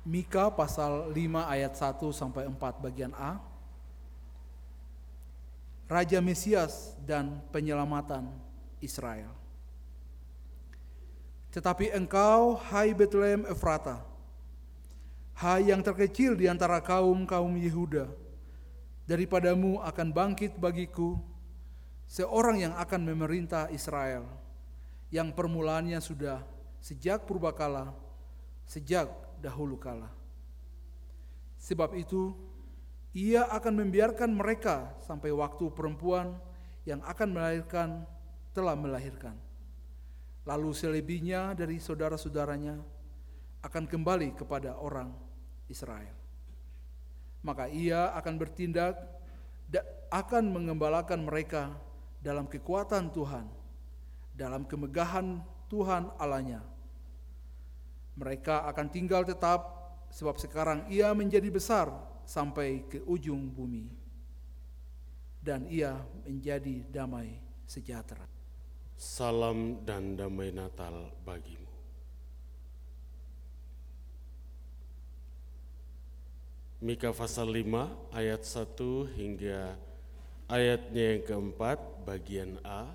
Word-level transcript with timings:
Mika 0.00 0.48
pasal 0.48 1.12
5 1.12 1.44
ayat 1.44 1.72
1 1.76 2.00
sampai 2.16 2.48
4 2.48 2.56
bagian 2.80 3.12
A. 3.12 3.36
Raja 5.90 6.22
Mesias 6.22 6.96
dan 7.04 7.42
penyelamatan 7.50 8.30
Israel. 8.80 9.34
Tetapi 11.50 11.90
engkau, 11.90 12.56
hai 12.70 12.94
Bethlehem 12.94 13.42
Efrata, 13.44 14.06
hai 15.34 15.68
yang 15.68 15.82
terkecil 15.82 16.38
di 16.38 16.46
antara 16.46 16.78
kaum-kaum 16.78 17.50
Yehuda, 17.58 18.06
daripadamu 19.10 19.82
akan 19.82 20.08
bangkit 20.14 20.54
bagiku 20.56 21.18
seorang 22.06 22.62
yang 22.70 22.74
akan 22.78 23.02
memerintah 23.02 23.66
Israel, 23.74 24.30
yang 25.10 25.34
permulaannya 25.34 25.98
sudah 25.98 26.46
sejak 26.78 27.26
purbakala, 27.26 27.90
sejak 28.62 29.10
dahulu 29.40 29.80
kala. 29.80 30.12
Sebab 31.60 31.96
itu, 31.96 32.32
ia 33.10 33.48
akan 33.50 33.84
membiarkan 33.84 34.30
mereka 34.30 34.94
sampai 35.02 35.34
waktu 35.34 35.66
perempuan 35.74 36.38
yang 36.86 37.02
akan 37.02 37.28
melahirkan 37.34 38.06
telah 38.54 38.78
melahirkan. 38.78 39.34
Lalu 40.46 40.70
selebihnya 40.72 41.52
dari 41.52 41.82
saudara-saudaranya 41.82 42.80
akan 43.60 43.84
kembali 43.84 44.38
kepada 44.38 44.78
orang 44.80 45.12
Israel. 45.68 46.16
Maka 47.44 47.68
ia 47.68 48.12
akan 48.16 48.34
bertindak 48.40 48.96
dan 49.68 49.84
akan 50.08 50.44
mengembalakan 50.50 51.24
mereka 51.24 51.72
dalam 52.20 52.48
kekuatan 52.48 53.12
Tuhan, 53.12 53.46
dalam 54.36 54.64
kemegahan 54.64 55.40
Tuhan 55.70 56.12
Allahnya. 56.20 56.60
Mereka 58.20 58.68
akan 58.68 58.86
tinggal 58.92 59.24
tetap 59.24 59.80
sebab 60.12 60.36
sekarang 60.36 60.84
ia 60.92 61.08
menjadi 61.16 61.48
besar 61.48 61.88
sampai 62.28 62.84
ke 62.84 63.00
ujung 63.08 63.48
bumi. 63.48 63.88
Dan 65.40 65.64
ia 65.72 65.96
menjadi 66.28 66.84
damai 66.92 67.40
sejahtera. 67.64 68.28
Salam 69.00 69.80
dan 69.88 70.20
damai 70.20 70.52
Natal 70.52 71.16
bagimu. 71.24 71.64
Mika 76.84 77.12
pasal 77.16 77.48
5 77.48 78.12
ayat 78.12 78.44
1 78.44 79.16
hingga 79.16 79.76
ayatnya 80.48 81.04
yang 81.16 81.22
keempat 81.24 81.76
bagian 82.04 82.60
A 82.64 82.88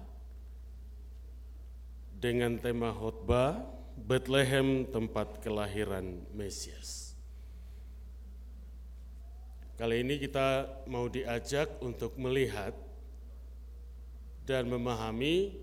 dengan 2.17 2.57
tema 2.57 2.89
khotbah 2.89 3.61
Bethlehem 3.95 4.83
tempat 4.91 5.39
kelahiran 5.39 6.19
Mesias. 6.35 7.15
Kali 9.79 10.03
ini 10.03 10.19
kita 10.19 10.67
mau 10.91 11.07
diajak 11.07 11.79
untuk 11.79 12.19
melihat 12.19 12.75
dan 14.43 14.67
memahami 14.67 15.55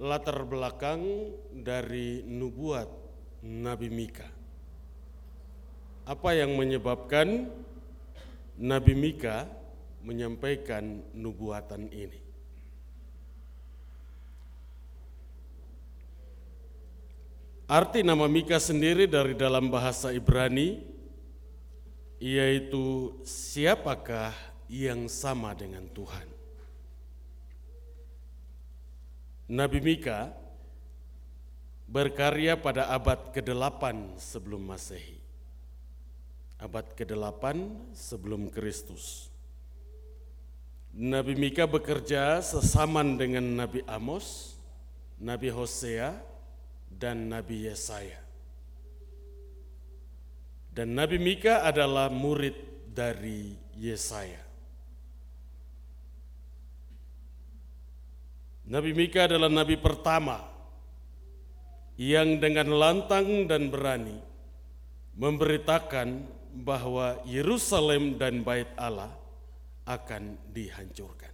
latar 0.00 0.44
belakang 0.44 1.32
dari 1.52 2.24
nubuat 2.28 2.88
Nabi 3.40 3.88
Mika. 3.88 4.28
Apa 6.04 6.36
yang 6.36 6.56
menyebabkan 6.60 7.48
Nabi 8.60 8.92
Mika 8.92 9.48
menyampaikan 10.04 11.04
nubuatan 11.16 11.88
ini? 11.88 12.19
Arti 17.70 18.02
nama 18.02 18.26
Mika 18.26 18.58
sendiri 18.58 19.06
dari 19.06 19.30
dalam 19.30 19.70
bahasa 19.70 20.10
Ibrani 20.10 20.82
yaitu 22.18 23.14
siapakah 23.22 24.34
yang 24.66 25.06
sama 25.06 25.54
dengan 25.54 25.86
Tuhan. 25.94 26.26
Nabi 29.46 29.78
Mika 29.78 30.34
berkarya 31.86 32.58
pada 32.58 32.90
abad 32.90 33.30
ke-8 33.30 34.18
sebelum 34.18 34.66
Masehi. 34.66 35.22
Abad 36.58 36.90
ke-8 36.98 37.54
sebelum 37.94 38.50
Kristus. 38.50 39.30
Nabi 40.90 41.38
Mika 41.38 41.70
bekerja 41.70 42.42
sesaman 42.42 43.14
dengan 43.14 43.46
Nabi 43.46 43.86
Amos, 43.86 44.58
Nabi 45.22 45.54
Hosea, 45.54 46.29
dan 46.90 47.30
Nabi 47.30 47.70
Yesaya. 47.70 48.18
Dan 50.70 50.94
Nabi 50.94 51.18
Mika 51.18 51.66
adalah 51.66 52.10
murid 52.10 52.54
dari 52.90 53.54
Yesaya. 53.78 54.50
Nabi 58.70 58.94
Mika 58.94 59.26
adalah 59.26 59.50
nabi 59.50 59.74
pertama 59.74 60.46
yang 61.98 62.38
dengan 62.38 62.70
lantang 62.70 63.50
dan 63.50 63.66
berani 63.66 64.14
memberitakan 65.18 66.22
bahwa 66.54 67.18
Yerusalem 67.26 68.14
dan 68.14 68.46
Bait 68.46 68.70
Allah 68.78 69.10
akan 69.90 70.38
dihancurkan. 70.54 71.29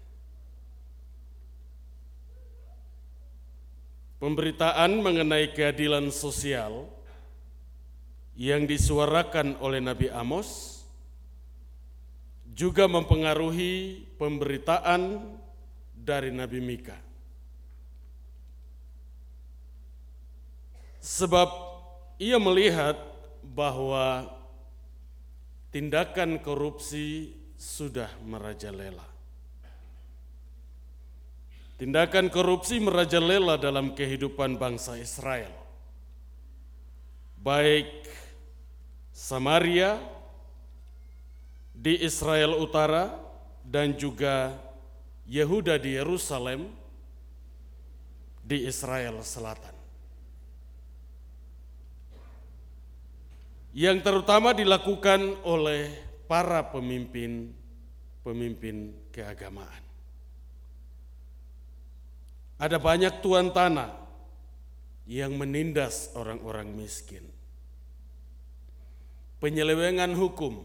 Pemberitaan 4.17 5.05
mengenai 5.05 5.53
keadilan 5.53 6.09
sosial 6.09 6.89
yang 8.37 8.65
disuarakan 8.65 9.61
oleh 9.61 9.81
Nabi 9.81 10.09
Amos 10.09 10.81
juga 12.57 12.89
mempengaruhi 12.89 14.09
pemberitaan 14.17 15.21
dari 15.93 16.33
Nabi 16.33 16.61
Mika. 16.65 16.97
Sebab 21.05 21.49
ia 22.17 22.41
melihat 22.41 22.97
bahwa 23.45 24.33
tindakan 25.69 26.41
korupsi 26.41 27.37
sudah 27.61 28.09
merajalela. 28.25 29.16
Tindakan 31.77 32.33
korupsi 32.33 32.81
merajalela 32.81 33.61
dalam 33.61 33.93
kehidupan 33.93 34.57
bangsa 34.57 34.97
Israel. 34.97 35.53
Baik 37.37 37.85
Samaria 39.13 40.01
di 41.77 42.01
Israel 42.01 42.57
Utara 42.57 43.13
dan 43.61 43.93
juga 43.93 44.57
Yehuda 45.29 45.77
di 45.77 46.01
Yerusalem 46.01 46.73
di 48.41 48.65
Israel 48.65 49.21
Selatan. 49.21 49.77
Yang 53.77 54.01
terutama 54.01 54.57
dilakukan 54.57 55.45
oleh 55.45 55.93
para 56.25 56.65
pemimpin-pemimpin 56.73 58.97
keagamaan. 59.13 59.86
Ada 62.57 62.81
banyak 62.81 63.21
tuan 63.21 63.53
tanah 63.53 63.93
yang 65.05 65.37
menindas 65.37 66.11
orang-orang 66.17 66.73
miskin. 66.73 67.23
Penyelewengan 69.39 70.17
hukum. 70.17 70.65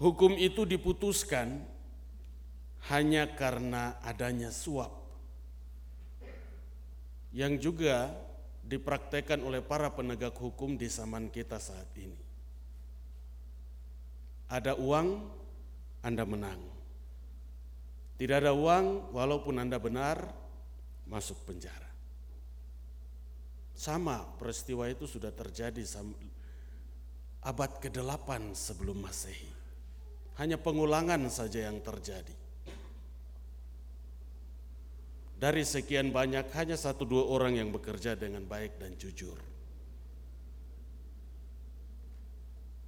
Hukum 0.00 0.34
itu 0.34 0.66
diputuskan 0.66 1.62
hanya 2.90 3.30
karena 3.36 4.00
adanya 4.02 4.50
suap. 4.50 4.90
Yang 7.30 7.70
juga 7.70 8.10
dipraktekkan 8.66 9.44
oleh 9.44 9.62
para 9.62 9.92
penegak 9.92 10.34
hukum 10.34 10.74
di 10.74 10.88
zaman 10.88 11.30
kita 11.30 11.60
saat 11.60 11.88
ini. 12.00 12.18
Ada 14.50 14.76
uang, 14.76 15.08
Anda 16.02 16.24
menang. 16.26 16.81
Tidak 18.22 18.38
ada 18.38 18.54
uang, 18.54 19.10
walaupun 19.10 19.58
Anda 19.58 19.82
benar, 19.82 20.22
masuk 21.10 21.42
penjara. 21.42 21.90
Sama 23.74 24.22
peristiwa 24.38 24.86
itu 24.86 25.10
sudah 25.10 25.34
terjadi 25.34 25.82
abad 27.42 27.82
ke-8 27.82 28.54
sebelum 28.54 29.02
Masehi. 29.02 29.50
Hanya 30.38 30.54
pengulangan 30.54 31.26
saja 31.26 31.66
yang 31.66 31.82
terjadi. 31.82 32.30
Dari 35.42 35.66
sekian 35.66 36.14
banyak, 36.14 36.46
hanya 36.54 36.78
satu 36.78 37.02
dua 37.02 37.26
orang 37.26 37.58
yang 37.58 37.74
bekerja 37.74 38.14
dengan 38.14 38.46
baik 38.46 38.78
dan 38.78 38.94
jujur. 39.02 39.34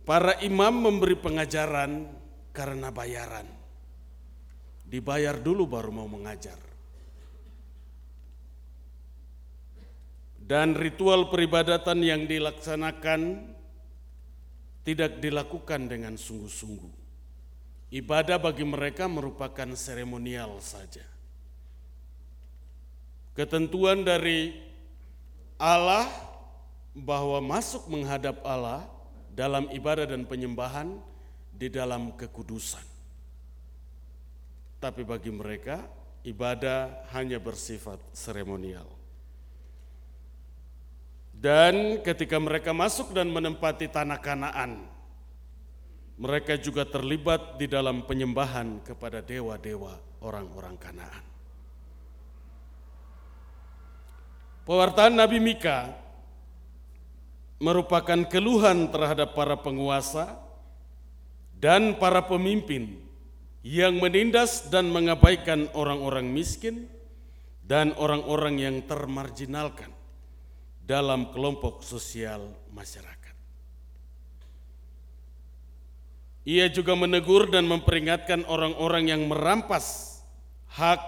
Para 0.07 0.39
imam 0.47 0.79
memberi 0.79 1.19
pengajaran 1.19 2.07
karena 2.55 2.95
bayaran 2.95 3.64
dibayar 4.85 5.37
dulu 5.41 5.67
baru 5.67 5.91
mau 5.91 6.07
mengajar. 6.07 6.57
dan 10.45 10.77
ritual 10.77 11.33
peribadatan 11.33 12.05
yang 12.05 12.29
dilaksanakan 12.29 13.49
tidak 14.85 15.17
dilakukan 15.25 15.89
dengan 15.89 16.21
sungguh-sungguh. 16.21 17.03
Ibadah 17.89 18.37
bagi 18.37 18.69
mereka 18.69 19.09
merupakan 19.09 19.73
seremonial 19.73 20.61
saja. 20.61 21.05
Ketentuan 23.33 24.05
dari 24.05 24.53
Allah 25.57 26.07
bahwa 26.93 27.41
masuk 27.41 27.89
menghadap 27.89 28.45
Allah 28.45 28.85
dalam 29.33 29.73
ibadah 29.73 30.05
dan 30.05 30.29
penyembahan 30.29 31.01
di 31.57 31.73
dalam 31.73 32.13
kekudusan. 32.21 32.94
Tapi 34.85 35.01
bagi 35.01 35.33
mereka, 35.33 35.81
ibadah 36.29 37.09
hanya 37.17 37.41
bersifat 37.41 37.97
seremonial. 38.13 38.85
Dan 41.33 42.05
ketika 42.05 42.37
mereka 42.37 42.77
masuk 42.77 43.17
dan 43.17 43.33
menempati 43.33 43.89
tanah 43.89 44.21
Kanaan, 44.21 44.85
mereka 46.21 46.61
juga 46.61 46.85
terlibat 46.85 47.57
di 47.57 47.65
dalam 47.65 48.05
penyembahan 48.05 48.85
kepada 48.85 49.25
dewa-dewa 49.25 49.97
orang-orang 50.21 50.77
Kanaan. 50.77 51.25
Pewartaan 54.69 55.17
Nabi 55.17 55.41
Mika 55.41 55.97
merupakan 57.57 58.21
keluhan 58.29 58.93
terhadap 58.93 59.33
para 59.33 59.57
penguasa 59.57 60.37
dan 61.57 61.97
para 61.97 62.21
pemimpin 62.21 63.04
yang 63.65 63.97
menindas 63.97 64.69
dan 64.69 64.93
mengabaikan 64.93 65.73
orang-orang 65.73 66.29
miskin 66.29 66.85
dan 67.65 67.97
orang-orang 67.97 68.61
yang 68.61 68.77
termarginalkan 68.85 69.89
dalam 70.85 71.33
kelompok 71.33 71.81
sosial 71.81 72.45
masyarakat. 72.69 73.33
Ia 76.45 76.69
juga 76.69 76.93
menegur 76.93 77.49
dan 77.49 77.65
memperingatkan 77.65 78.45
orang-orang 78.45 79.09
yang 79.09 79.25
merampas 79.25 80.21
hak 80.77 81.01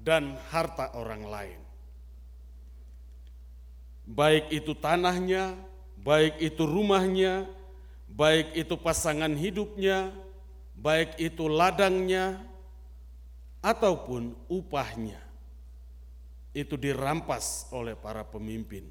dan 0.00 0.40
harta 0.48 0.96
orang 0.96 1.28
lain. 1.28 1.60
Baik 4.08 4.48
itu 4.48 4.72
tanahnya, 4.72 5.52
baik 6.00 6.40
itu 6.40 6.64
rumahnya, 6.64 7.44
baik 8.08 8.56
itu 8.56 8.80
pasangan 8.80 9.36
hidupnya, 9.36 10.08
baik 10.78 11.18
itu 11.18 11.50
ladangnya, 11.50 12.38
ataupun 13.62 14.34
upahnya. 14.46 15.18
Itu 16.54 16.74
dirampas 16.74 17.70
oleh 17.70 17.94
para 17.94 18.24
pemimpin 18.24 18.88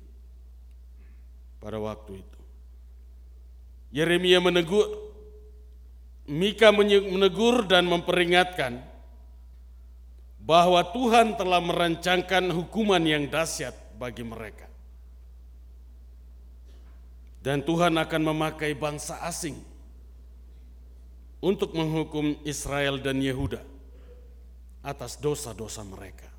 pada 1.58 1.82
waktu 1.82 2.22
itu. 2.24 2.42
Yeremia 3.92 4.40
menegur 4.40 5.10
Mika 6.28 6.76
menegur 6.76 7.64
dan 7.72 7.88
memperingatkan 7.88 8.84
bahwa 10.44 10.84
Tuhan 10.92 11.40
telah 11.40 11.64
merancangkan 11.64 12.52
hukuman 12.52 13.00
yang 13.00 13.32
dahsyat 13.32 13.72
bagi 13.96 14.28
mereka. 14.28 14.68
Dan 17.40 17.64
Tuhan 17.64 17.96
akan 17.96 18.22
memakai 18.36 18.76
bangsa 18.76 19.24
asing 19.24 19.56
untuk 21.44 21.74
menghukum 21.78 22.38
Israel 22.44 22.98
dan 22.98 23.22
Yehuda 23.22 23.62
atas 24.82 25.20
dosa-dosa 25.20 25.86
mereka. 25.86 26.30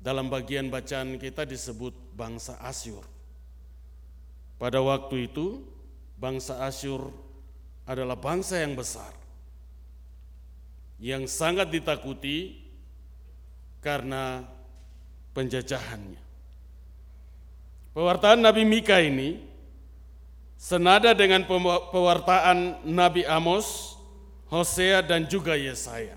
Dalam 0.00 0.28
bagian 0.28 0.68
bacaan 0.68 1.16
kita 1.16 1.48
disebut 1.48 1.96
bangsa 2.12 2.60
Asyur. 2.60 3.04
Pada 4.60 4.78
waktu 4.84 5.32
itu, 5.32 5.64
bangsa 6.20 6.60
Asyur 6.64 7.08
adalah 7.88 8.16
bangsa 8.16 8.60
yang 8.60 8.76
besar, 8.76 9.12
yang 11.00 11.24
sangat 11.24 11.72
ditakuti 11.72 12.64
karena 13.80 14.44
penjajahannya. 15.36 16.22
Pewartaan 17.92 18.40
Nabi 18.40 18.64
Mika 18.64 18.98
ini 18.98 19.38
senada 20.56 21.12
dengan 21.12 21.44
pewartaan 21.92 22.82
Nabi 22.88 23.22
Amos, 23.28 23.93
Hosea 24.48 25.00
dan 25.00 25.24
juga 25.24 25.56
Yesaya 25.56 26.16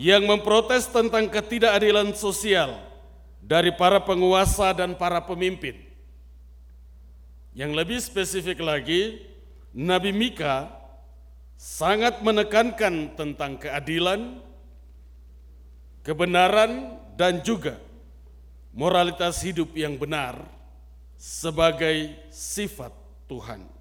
yang 0.00 0.24
memprotes 0.24 0.88
tentang 0.88 1.28
ketidakadilan 1.28 2.16
sosial 2.16 2.80
dari 3.42 3.74
para 3.74 4.00
penguasa 4.00 4.72
dan 4.72 4.96
para 4.96 5.20
pemimpin. 5.20 5.76
Yang 7.52 7.72
lebih 7.76 7.98
spesifik 8.00 8.64
lagi, 8.64 9.20
Nabi 9.76 10.14
Mika 10.14 10.72
sangat 11.60 12.24
menekankan 12.24 13.12
tentang 13.12 13.60
keadilan, 13.60 14.40
kebenaran, 16.00 16.96
dan 17.12 17.44
juga 17.44 17.76
moralitas 18.72 19.44
hidup 19.44 19.76
yang 19.76 20.00
benar 20.00 20.40
sebagai 21.20 22.16
sifat 22.32 22.90
Tuhan. 23.28 23.71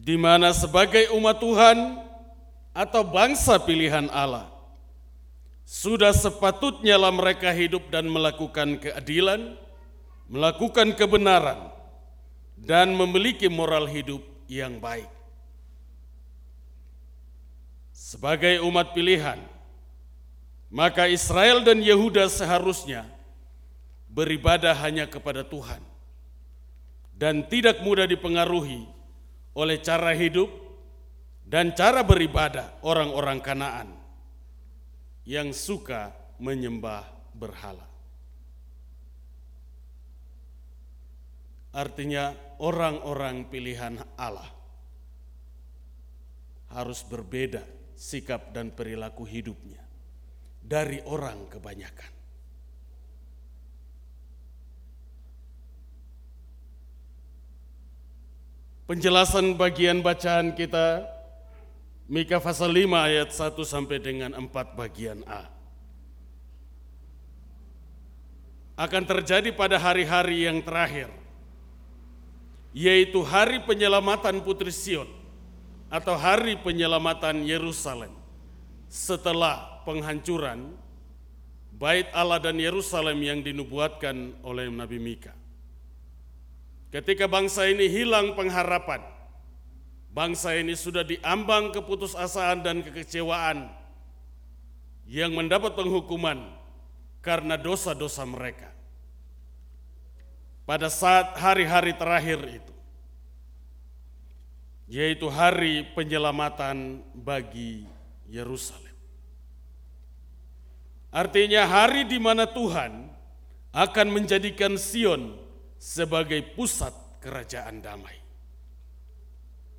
Di 0.00 0.16
mana 0.16 0.56
sebagai 0.56 1.12
umat 1.12 1.36
Tuhan 1.44 2.00
atau 2.72 3.04
bangsa 3.04 3.60
pilihan 3.60 4.08
Allah, 4.08 4.48
sudah 5.68 6.16
sepatutnya 6.16 6.96
lah 6.96 7.12
mereka 7.12 7.52
hidup 7.52 7.92
dan 7.92 8.08
melakukan 8.08 8.80
keadilan, 8.80 9.60
melakukan 10.24 10.96
kebenaran, 10.96 11.68
dan 12.56 12.96
memiliki 12.96 13.44
moral 13.52 13.84
hidup 13.84 14.24
yang 14.48 14.80
baik. 14.80 15.06
Sebagai 17.92 18.64
umat 18.64 18.96
pilihan, 18.96 19.38
maka 20.72 21.12
Israel 21.12 21.60
dan 21.60 21.84
Yehuda 21.84 22.24
seharusnya 22.32 23.04
beribadah 24.08 24.72
hanya 24.80 25.04
kepada 25.04 25.44
Tuhan 25.46 25.84
dan 27.14 27.46
tidak 27.46 27.84
mudah 27.84 28.08
dipengaruhi 28.08 28.88
oleh 29.56 29.78
cara 29.82 30.14
hidup 30.14 30.48
dan 31.46 31.74
cara 31.74 32.06
beribadah 32.06 32.78
orang-orang 32.86 33.42
Kanaan 33.42 33.88
yang 35.26 35.50
suka 35.50 36.14
menyembah 36.38 37.06
berhala. 37.34 37.86
Artinya 41.70 42.34
orang-orang 42.58 43.46
pilihan 43.46 44.02
Allah 44.18 44.50
harus 46.70 47.02
berbeda 47.06 47.62
sikap 47.94 48.50
dan 48.50 48.74
perilaku 48.74 49.22
hidupnya 49.22 49.78
dari 50.58 51.02
orang 51.06 51.46
kebanyakan. 51.46 52.19
Penjelasan 58.90 59.54
bagian 59.54 60.02
bacaan 60.02 60.50
kita 60.50 61.06
Mika 62.10 62.42
pasal 62.42 62.74
5 62.74 62.90
ayat 62.90 63.30
1 63.30 63.54
sampai 63.62 64.02
dengan 64.02 64.34
4 64.34 64.50
bagian 64.74 65.22
A. 65.30 65.46
Akan 68.74 69.06
terjadi 69.06 69.54
pada 69.54 69.78
hari-hari 69.78 70.50
yang 70.50 70.58
terakhir 70.58 71.06
yaitu 72.74 73.22
hari 73.22 73.62
penyelamatan 73.62 74.42
Putri 74.42 74.74
Sion 74.74 75.06
atau 75.86 76.18
hari 76.18 76.58
penyelamatan 76.58 77.46
Yerusalem 77.46 78.10
setelah 78.90 79.86
penghancuran 79.86 80.74
bait 81.78 82.10
Allah 82.10 82.42
dan 82.42 82.58
Yerusalem 82.58 83.22
yang 83.22 83.38
dinubuatkan 83.38 84.34
oleh 84.42 84.66
Nabi 84.66 84.98
Mika. 84.98 85.39
Ketika 86.90 87.30
bangsa 87.30 87.70
ini 87.70 87.86
hilang 87.86 88.34
pengharapan, 88.34 88.98
bangsa 90.10 90.58
ini 90.58 90.74
sudah 90.74 91.06
diambang 91.06 91.70
keputusasaan 91.70 92.66
dan 92.66 92.82
kekecewaan 92.82 93.70
yang 95.06 95.30
mendapat 95.30 95.78
penghukuman 95.78 96.50
karena 97.22 97.54
dosa-dosa 97.54 98.26
mereka 98.26 98.74
pada 100.66 100.90
saat 100.90 101.34
hari-hari 101.38 101.94
terakhir 101.94 102.42
itu, 102.46 102.74
yaitu 104.90 105.26
hari 105.30 105.86
penyelamatan 105.94 107.06
bagi 107.14 107.86
Yerusalem. 108.30 108.94
Artinya, 111.10 111.66
hari 111.66 112.06
di 112.06 112.22
mana 112.22 112.46
Tuhan 112.46 113.10
akan 113.74 114.06
menjadikan 114.14 114.78
Sion 114.78 115.49
sebagai 115.80 116.44
pusat 116.52 116.92
kerajaan 117.24 117.80
damai. 117.80 118.20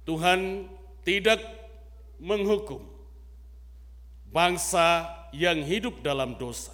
Tuhan 0.02 0.66
tidak 1.06 1.38
menghukum 2.18 2.82
bangsa 4.34 5.06
yang 5.30 5.62
hidup 5.62 6.02
dalam 6.02 6.34
dosa 6.42 6.74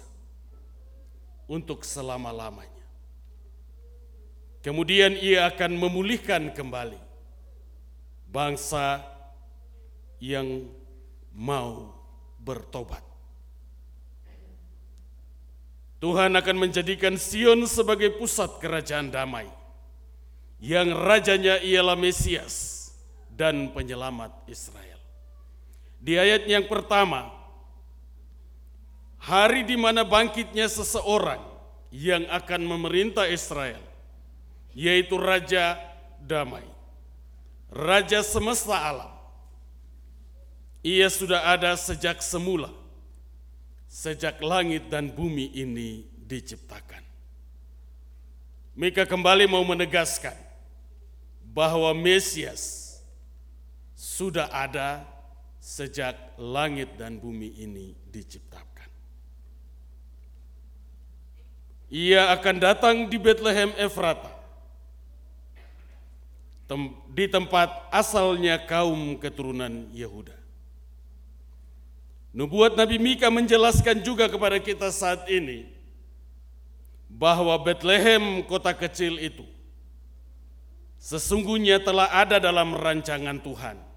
untuk 1.44 1.84
selama-lamanya. 1.84 2.84
Kemudian 4.64 5.16
ia 5.16 5.48
akan 5.48 5.76
memulihkan 5.76 6.52
kembali 6.56 6.98
bangsa 8.28 9.00
yang 10.20 10.68
mau 11.32 11.94
bertobat. 12.40 13.07
Tuhan 15.98 16.30
akan 16.38 16.56
menjadikan 16.62 17.18
Sion 17.18 17.66
sebagai 17.66 18.14
pusat 18.14 18.62
kerajaan 18.62 19.10
damai, 19.10 19.50
yang 20.62 20.94
rajanya 20.94 21.58
ialah 21.58 21.98
Mesias 21.98 22.90
dan 23.34 23.74
penyelamat 23.74 24.30
Israel. 24.46 24.98
Di 25.98 26.14
ayat 26.14 26.46
yang 26.46 26.70
pertama, 26.70 27.34
hari 29.18 29.66
di 29.66 29.74
mana 29.74 30.06
bangkitnya 30.06 30.70
seseorang 30.70 31.42
yang 31.90 32.22
akan 32.30 32.62
memerintah 32.62 33.26
Israel, 33.26 33.82
yaitu 34.78 35.18
Raja 35.18 35.74
Damai, 36.22 36.62
Raja 37.74 38.22
semesta 38.22 38.78
alam. 38.78 39.10
Ia 40.86 41.10
sudah 41.10 41.42
ada 41.42 41.74
sejak 41.74 42.22
semula, 42.22 42.70
sejak 43.88 44.38
langit 44.44 44.92
dan 44.92 45.08
bumi 45.08 45.48
ini 45.56 46.04
diciptakan. 46.28 47.00
Mika 48.78 49.02
kembali 49.02 49.50
mau 49.50 49.64
menegaskan 49.66 50.36
bahwa 51.50 51.90
Mesias 51.96 52.94
sudah 53.98 54.46
ada 54.54 55.02
sejak 55.58 56.14
langit 56.38 56.94
dan 56.94 57.18
bumi 57.18 57.58
ini 57.58 57.98
diciptakan. 58.14 58.86
Ia 61.90 62.30
akan 62.38 62.56
datang 62.62 62.96
di 63.10 63.18
Bethlehem 63.18 63.74
Efrata, 63.74 64.30
di 67.10 67.26
tempat 67.26 67.90
asalnya 67.90 68.62
kaum 68.62 69.18
keturunan 69.18 69.90
Yehuda. 69.90 70.37
Nubuat 72.32 72.76
Nabi 72.76 73.00
Mika 73.00 73.32
menjelaskan 73.32 74.04
juga 74.04 74.28
kepada 74.28 74.60
kita 74.60 74.92
saat 74.92 75.24
ini 75.32 75.64
bahwa 77.08 77.56
Bethlehem 77.56 78.44
kota 78.44 78.76
kecil 78.76 79.16
itu 79.16 79.48
sesungguhnya 81.00 81.80
telah 81.80 82.12
ada 82.12 82.36
dalam 82.36 82.76
rancangan 82.76 83.40
Tuhan 83.40 83.88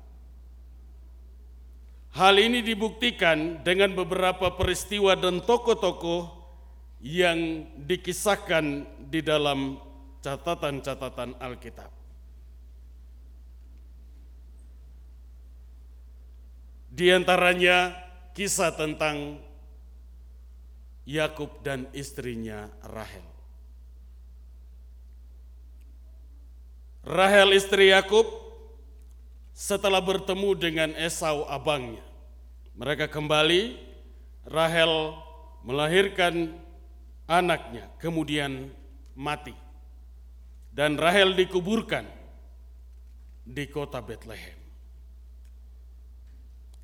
Hal 2.12 2.36
ini 2.44 2.60
dibuktikan 2.60 3.64
dengan 3.64 3.96
beberapa 3.96 4.52
peristiwa 4.52 5.16
dan 5.16 5.40
tokoh-tokoh 5.40 6.28
yang 7.00 7.64
dikisahkan 7.88 8.84
di 9.08 9.24
dalam 9.24 9.80
catatan-catatan 10.20 11.40
Alkitab. 11.40 11.88
Di 16.92 17.16
antaranya 17.16 17.96
kisah 18.32 18.72
tentang 18.76 19.40
Yakub 21.04 21.60
dan 21.66 21.90
istrinya 21.92 22.70
Rahel. 22.86 23.26
Rahel 27.02 27.58
istri 27.58 27.90
Yakub 27.90 28.30
setelah 29.52 30.00
bertemu 30.00 30.50
dengan 30.54 30.90
Esau 30.94 31.50
abangnya. 31.50 32.06
Mereka 32.78 33.10
kembali, 33.10 33.76
Rahel 34.46 35.18
melahirkan 35.66 36.54
anaknya, 37.26 37.90
kemudian 37.98 38.70
mati. 39.18 39.58
Dan 40.72 40.96
Rahel 40.96 41.34
dikuburkan 41.36 42.06
di 43.44 43.66
kota 43.68 44.00
Bethlehem. 44.00 44.61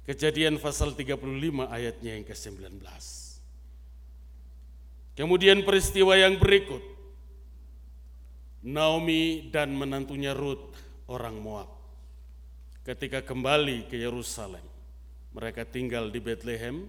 Kejadian 0.08 0.56
pasal 0.56 0.96
35 0.96 1.20
ayatnya 1.68 2.16
yang 2.16 2.24
ke-19. 2.24 2.80
Kemudian 5.20 5.68
peristiwa 5.68 6.16
yang 6.16 6.40
berikut. 6.40 6.80
Naomi 8.64 9.52
dan 9.52 9.76
menantunya 9.76 10.32
Ruth 10.32 10.72
orang 11.12 11.36
Moab 11.44 11.70
ketika 12.88 13.20
kembali 13.20 13.92
ke 13.92 14.00
Yerusalem. 14.00 14.64
Mereka 15.36 15.68
tinggal 15.68 16.08
di 16.08 16.24
Bethlehem. 16.24 16.88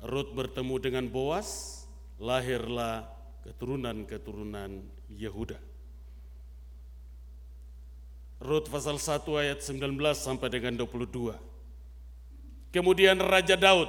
Ruth 0.00 0.32
bertemu 0.32 0.74
dengan 0.80 1.04
Boas, 1.12 1.84
lahirlah 2.16 3.04
keturunan-keturunan 3.44 4.80
Yehuda. 5.12 5.60
Rut 8.38 8.70
pasal 8.70 8.96
1 8.96 9.28
ayat 9.34 9.58
19 9.60 9.98
sampai 10.16 10.48
dengan 10.48 10.78
22. 10.78 11.47
Kemudian 12.68 13.16
Raja 13.20 13.56
Daud 13.56 13.88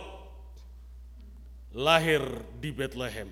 lahir 1.76 2.24
di 2.58 2.74
Bethlehem. 2.74 3.30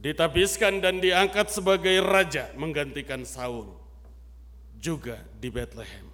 Ditabiskan 0.00 0.80
dan 0.80 0.96
diangkat 0.96 1.52
sebagai 1.52 2.00
raja 2.00 2.48
menggantikan 2.56 3.20
Saul 3.28 3.76
juga 4.80 5.20
di 5.36 5.52
Bethlehem. 5.52 6.08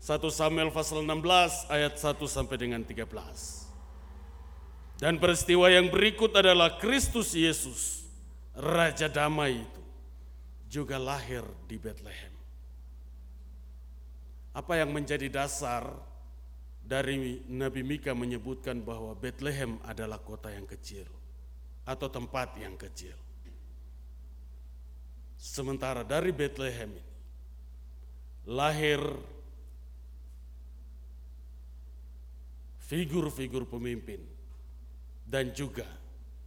1 0.00 0.16
Samuel 0.32 0.72
pasal 0.72 1.04
16 1.04 1.68
ayat 1.68 2.00
1 2.00 2.16
sampai 2.24 2.56
dengan 2.56 2.80
13. 2.80 3.04
Dan 4.96 5.20
peristiwa 5.20 5.68
yang 5.68 5.92
berikut 5.92 6.32
adalah 6.32 6.80
Kristus 6.80 7.36
Yesus, 7.36 8.08
Raja 8.56 9.12
Damai 9.12 9.68
itu, 9.68 9.82
juga 10.72 10.96
lahir 10.96 11.44
di 11.68 11.76
Bethlehem. 11.76 12.39
Apa 14.50 14.82
yang 14.82 14.90
menjadi 14.90 15.30
dasar 15.30 15.86
dari 16.82 17.46
Nabi 17.46 17.86
Mika 17.86 18.10
menyebutkan 18.16 18.82
bahwa 18.82 19.14
Bethlehem 19.14 19.78
adalah 19.86 20.18
kota 20.18 20.50
yang 20.50 20.66
kecil 20.66 21.06
atau 21.86 22.10
tempat 22.10 22.58
yang 22.58 22.74
kecil. 22.74 23.14
Sementara 25.40 26.04
dari 26.04 26.34
Bethlehem 26.34 26.92
ini 26.98 27.10
lahir 28.50 29.00
figur-figur 32.90 33.68
pemimpin 33.70 34.18
dan 35.22 35.54
juga 35.54 35.86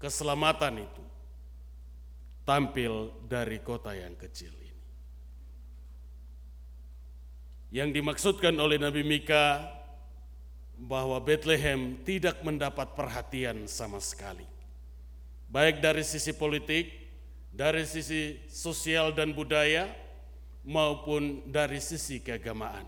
keselamatan 0.01 0.83
itu 0.83 1.03
tampil 2.43 3.15
dari 3.23 3.63
kota 3.63 3.95
yang 3.95 4.19
kecil 4.19 4.51
ini. 4.51 4.81
Yang 7.73 7.89
dimaksudkan 7.97 8.53
oleh 8.61 8.77
Nabi 8.77 9.01
Mika 9.01 9.65
bahwa 10.77 11.17
Bethlehem 11.17 11.97
tidak 12.05 12.45
mendapat 12.45 12.93
perhatian 12.93 13.65
sama 13.65 13.97
sekali. 13.97 14.45
Baik 15.49 15.81
dari 15.81 16.05
sisi 16.05 16.37
politik, 16.37 16.93
dari 17.49 17.81
sisi 17.89 18.37
sosial 18.45 19.09
dan 19.17 19.33
budaya, 19.33 19.89
maupun 20.61 21.43
dari 21.49 21.81
sisi 21.81 22.21
keagamaan. 22.21 22.85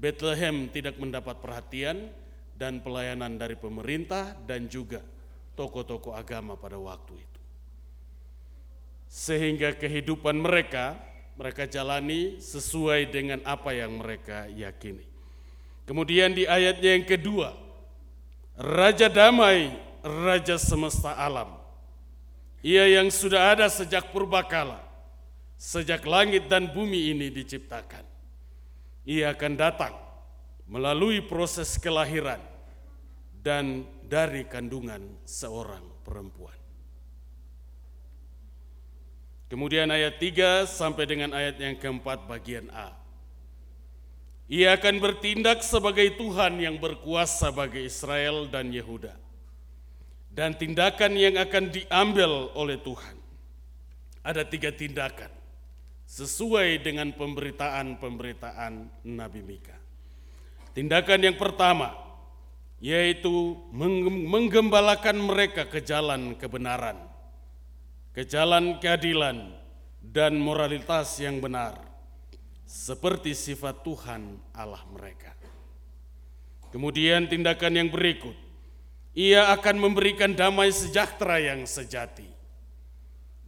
Bethlehem 0.00 0.72
tidak 0.72 0.96
mendapat 0.96 1.36
perhatian 1.44 2.08
dan 2.56 2.80
pelayanan 2.80 3.36
dari 3.36 3.56
pemerintah 3.56 4.32
dan 4.48 4.64
juga 4.64 5.04
tokoh-tokoh 5.60 6.16
agama 6.16 6.56
pada 6.56 6.80
waktu 6.80 7.20
itu. 7.20 7.40
Sehingga 9.10 9.76
kehidupan 9.76 10.40
mereka, 10.40 10.96
mereka 11.40 11.64
jalani 11.64 12.36
sesuai 12.36 13.08
dengan 13.08 13.40
apa 13.48 13.72
yang 13.72 13.96
mereka 13.96 14.44
yakini. 14.52 15.08
Kemudian 15.88 16.36
di 16.36 16.44
ayatnya 16.44 17.00
yang 17.00 17.08
kedua, 17.08 17.56
Raja 18.60 19.08
Damai, 19.08 19.72
Raja 20.04 20.60
semesta 20.60 21.16
alam. 21.16 21.56
Ia 22.60 23.00
yang 23.00 23.08
sudah 23.08 23.56
ada 23.56 23.72
sejak 23.72 24.12
purbakala 24.12 24.90
sejak 25.60 26.08
langit 26.08 26.48
dan 26.48 26.72
bumi 26.72 27.12
ini 27.12 27.28
diciptakan. 27.28 28.08
Ia 29.04 29.36
akan 29.36 29.52
datang 29.60 29.92
melalui 30.64 31.20
proses 31.20 31.76
kelahiran 31.76 32.40
dan 33.44 33.84
dari 34.08 34.48
kandungan 34.48 35.20
seorang 35.28 35.84
perempuan. 36.00 36.59
Kemudian 39.50 39.90
ayat 39.90 40.22
3 40.22 40.62
sampai 40.70 41.10
dengan 41.10 41.34
ayat 41.34 41.58
yang 41.58 41.74
keempat 41.74 42.30
bagian 42.30 42.70
A. 42.70 42.94
Ia 44.46 44.78
akan 44.78 45.02
bertindak 45.02 45.66
sebagai 45.66 46.14
Tuhan 46.14 46.62
yang 46.62 46.78
berkuasa 46.78 47.50
bagi 47.50 47.90
Israel 47.90 48.46
dan 48.46 48.70
Yehuda. 48.70 49.18
Dan 50.30 50.54
tindakan 50.54 51.18
yang 51.18 51.34
akan 51.34 51.74
diambil 51.74 52.54
oleh 52.54 52.78
Tuhan. 52.78 53.18
Ada 54.22 54.46
tiga 54.46 54.70
tindakan 54.70 55.34
sesuai 56.06 56.86
dengan 56.86 57.10
pemberitaan-pemberitaan 57.14 59.02
Nabi 59.10 59.40
Mika. 59.42 59.74
Tindakan 60.74 61.26
yang 61.26 61.34
pertama, 61.34 61.90
yaitu 62.78 63.58
menggembalakan 64.30 65.18
mereka 65.18 65.66
ke 65.66 65.82
jalan 65.82 66.38
kebenaran, 66.38 67.09
ke 68.10 68.26
jalan 68.26 68.82
keadilan, 68.82 69.60
dan 70.00 70.34
moralitas 70.40 71.20
yang 71.20 71.38
benar, 71.38 71.76
seperti 72.64 73.36
sifat 73.36 73.84
Tuhan 73.84 74.40
Allah 74.56 74.80
mereka. 74.90 75.36
Kemudian 76.72 77.26
tindakan 77.26 77.76
yang 77.76 77.88
berikut, 77.90 78.34
ia 79.12 79.50
akan 79.52 79.76
memberikan 79.76 80.32
damai 80.32 80.70
sejahtera 80.70 81.42
yang 81.42 81.66
sejati, 81.66 82.26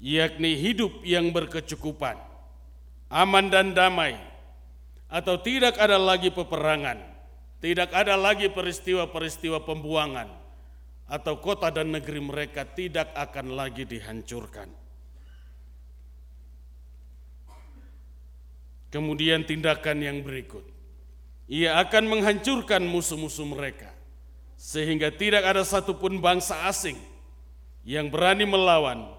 yakni 0.02 0.58
hidup 0.58 1.06
yang 1.06 1.30
berkecukupan, 1.30 2.18
aman 3.08 3.46
dan 3.46 3.70
damai, 3.72 4.18
atau 5.06 5.38
tidak 5.38 5.78
ada 5.78 5.96
lagi 5.96 6.34
peperangan, 6.34 6.98
tidak 7.62 7.94
ada 7.94 8.18
lagi 8.18 8.50
peristiwa-peristiwa 8.50 9.62
pembuangan, 9.62 10.41
atau 11.12 11.36
kota 11.36 11.68
dan 11.68 11.92
negeri 11.92 12.24
mereka 12.24 12.64
tidak 12.64 13.12
akan 13.12 13.52
lagi 13.52 13.84
dihancurkan. 13.84 14.64
Kemudian 18.88 19.44
tindakan 19.44 20.00
yang 20.00 20.24
berikut, 20.24 20.64
ia 21.52 21.76
akan 21.84 22.08
menghancurkan 22.08 22.80
musuh-musuh 22.88 23.44
mereka, 23.44 23.92
sehingga 24.56 25.12
tidak 25.12 25.44
ada 25.44 25.60
satupun 25.68 26.16
bangsa 26.16 26.64
asing 26.64 26.96
yang 27.84 28.08
berani 28.08 28.48
melawan 28.48 29.12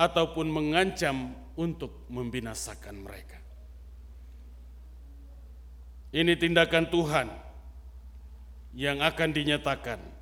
ataupun 0.00 0.48
mengancam 0.48 1.36
untuk 1.60 2.08
membinasakan 2.08 3.04
mereka. 3.04 3.36
Ini 6.14 6.40
tindakan 6.40 6.88
Tuhan 6.88 7.28
yang 8.72 9.02
akan 9.02 9.30
dinyatakan 9.34 10.13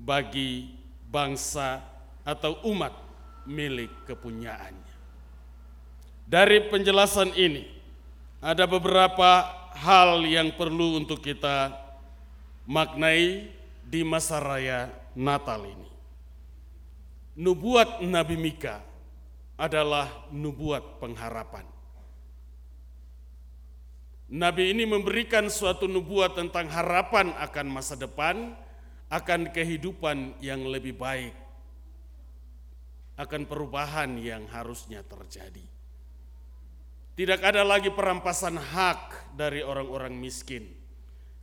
bagi 0.00 0.72
bangsa 1.12 1.84
atau 2.24 2.56
umat 2.72 2.96
milik 3.44 3.92
kepunyaannya. 4.08 4.96
Dari 6.30 6.58
penjelasan 6.70 7.34
ini, 7.36 7.66
ada 8.40 8.64
beberapa 8.64 9.44
hal 9.76 10.24
yang 10.24 10.54
perlu 10.56 10.96
untuk 11.02 11.20
kita 11.20 11.74
maknai 12.64 13.50
di 13.82 14.00
masa 14.06 14.38
raya 14.38 14.88
Natal 15.18 15.66
ini. 15.66 15.90
Nubuat 17.40 18.00
Nabi 18.06 18.36
Mika 18.38 18.78
adalah 19.58 20.30
nubuat 20.30 21.02
pengharapan. 21.02 21.66
Nabi 24.30 24.70
ini 24.70 24.86
memberikan 24.86 25.50
suatu 25.50 25.90
nubuat 25.90 26.38
tentang 26.38 26.70
harapan 26.70 27.34
akan 27.34 27.66
masa 27.66 27.98
depan, 27.98 28.54
akan 29.10 29.50
kehidupan 29.50 30.38
yang 30.38 30.62
lebih 30.70 30.94
baik, 30.94 31.34
akan 33.18 33.42
perubahan 33.42 34.14
yang 34.22 34.46
harusnya 34.46 35.02
terjadi. 35.02 35.66
Tidak 37.18 37.42
ada 37.42 37.66
lagi 37.66 37.90
perampasan 37.90 38.54
hak 38.56 39.34
dari 39.34 39.66
orang-orang 39.66 40.14
miskin. 40.14 40.64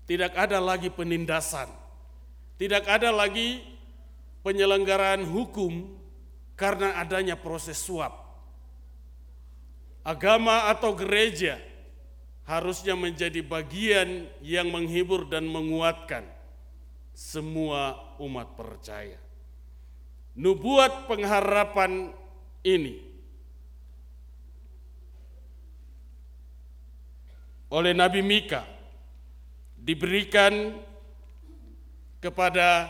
Tidak 0.07 0.31
ada 0.33 0.63
lagi 0.63 0.87
penindasan. 0.87 1.67
Tidak 2.57 2.87
ada 2.87 3.11
lagi 3.11 3.61
penyelenggaraan 4.41 5.27
hukum 5.27 5.91
karena 6.55 6.97
adanya 6.97 7.35
proses 7.35 7.77
suap. 7.77 8.15
Agama 10.07 10.71
atau 10.71 10.95
gereja 10.95 11.59
harusnya 12.47 12.95
menjadi 12.95 13.43
bagian 13.43 14.23
yang 14.39 14.71
menghibur 14.71 15.27
dan 15.27 15.43
menguatkan 15.45 16.36
semua 17.17 17.97
umat 18.21 18.53
percaya. 18.53 19.17
Nubuat 20.37 21.09
pengharapan 21.09 22.13
ini 22.61 23.01
oleh 27.73 27.97
Nabi 27.97 28.21
Mika 28.21 28.61
diberikan 29.81 30.77
kepada 32.21 32.85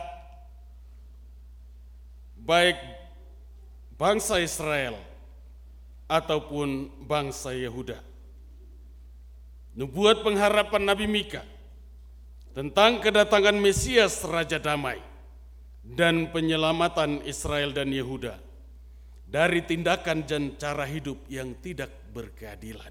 baik 2.36 2.76
bangsa 3.96 4.44
Israel 4.44 5.00
ataupun 6.04 6.92
bangsa 7.08 7.56
Yehuda. 7.56 8.04
Nubuat 9.72 10.20
pengharapan 10.20 10.84
Nabi 10.84 11.08
Mika 11.08 11.40
tentang 12.58 12.98
kedatangan 12.98 13.54
Mesias 13.54 14.26
Raja 14.26 14.58
Damai 14.58 14.98
dan 15.86 16.26
penyelamatan 16.34 17.22
Israel 17.22 17.70
dan 17.70 17.94
Yehuda 17.94 18.34
dari 19.30 19.62
tindakan 19.62 20.26
dan 20.26 20.58
cara 20.58 20.82
hidup 20.82 21.22
yang 21.30 21.54
tidak 21.62 21.86
berkeadilan. 22.10 22.90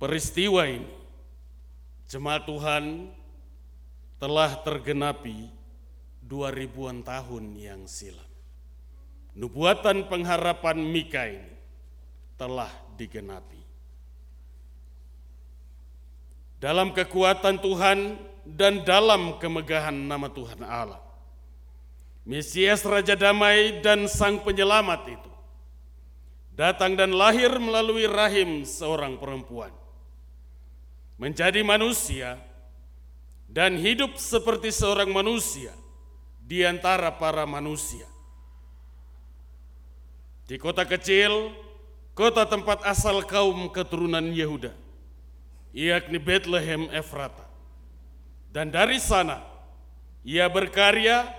Peristiwa 0.00 0.64
ini, 0.64 0.88
jemaat 2.08 2.48
Tuhan 2.48 3.12
telah 4.16 4.56
tergenapi 4.64 5.52
dua 6.24 6.48
ribuan 6.48 7.04
tahun 7.04 7.60
yang 7.60 7.84
silam. 7.84 8.24
Nubuatan 9.36 10.08
pengharapan 10.08 10.80
Mika 10.80 11.28
ini 11.28 11.52
telah 12.40 12.72
digenapi. 12.96 13.59
Dalam 16.60 16.92
kekuatan 16.92 17.56
Tuhan 17.58 18.20
dan 18.44 18.84
dalam 18.84 19.40
kemegahan 19.40 19.96
nama 19.96 20.28
Tuhan 20.28 20.60
Allah. 20.60 21.00
Mesias 22.28 22.84
Raja 22.84 23.16
Damai 23.16 23.80
dan 23.80 24.04
Sang 24.04 24.44
Penyelamat 24.44 25.02
itu 25.08 25.30
datang 26.52 26.92
dan 26.92 27.16
lahir 27.16 27.48
melalui 27.56 28.04
rahim 28.04 28.68
seorang 28.68 29.16
perempuan 29.16 29.72
menjadi 31.16 31.64
manusia 31.64 32.36
dan 33.48 33.80
hidup 33.80 34.20
seperti 34.20 34.68
seorang 34.68 35.08
manusia 35.08 35.72
di 36.44 36.60
antara 36.60 37.08
para 37.12 37.48
manusia. 37.48 38.04
Di 40.44 40.60
kota 40.60 40.84
kecil, 40.84 41.56
kota 42.12 42.44
tempat 42.44 42.84
asal 42.84 43.24
kaum 43.24 43.70
keturunan 43.72 44.28
Yehuda, 44.34 44.76
yakni 45.74 46.18
Bethlehem 46.18 46.90
Efrata. 46.90 47.46
Dan 48.50 48.74
dari 48.74 48.98
sana, 48.98 49.42
ia 50.26 50.50
berkarya 50.50 51.30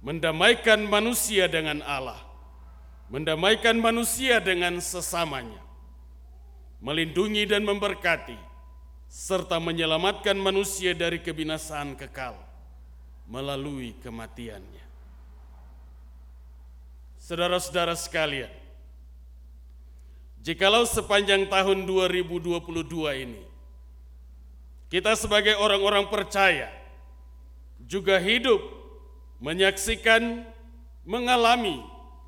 mendamaikan 0.00 0.80
manusia 0.88 1.44
dengan 1.44 1.84
Allah, 1.84 2.18
mendamaikan 3.12 3.76
manusia 3.76 4.40
dengan 4.40 4.80
sesamanya, 4.80 5.60
melindungi 6.80 7.44
dan 7.44 7.68
memberkati, 7.68 8.36
serta 9.08 9.60
menyelamatkan 9.60 10.36
manusia 10.40 10.96
dari 10.96 11.20
kebinasaan 11.20 11.96
kekal 12.00 12.36
melalui 13.28 13.92
kematiannya. 14.00 14.88
Saudara-saudara 17.20 17.92
sekalian, 17.92 18.48
jikalau 20.40 20.88
sepanjang 20.88 21.44
tahun 21.44 21.84
2022 21.84 22.64
ini 23.20 23.47
kita 24.88 25.12
sebagai 25.16 25.56
orang-orang 25.60 26.08
percaya 26.08 26.72
juga 27.84 28.16
hidup 28.20 28.60
menyaksikan, 29.40 30.44
mengalami 31.04 31.80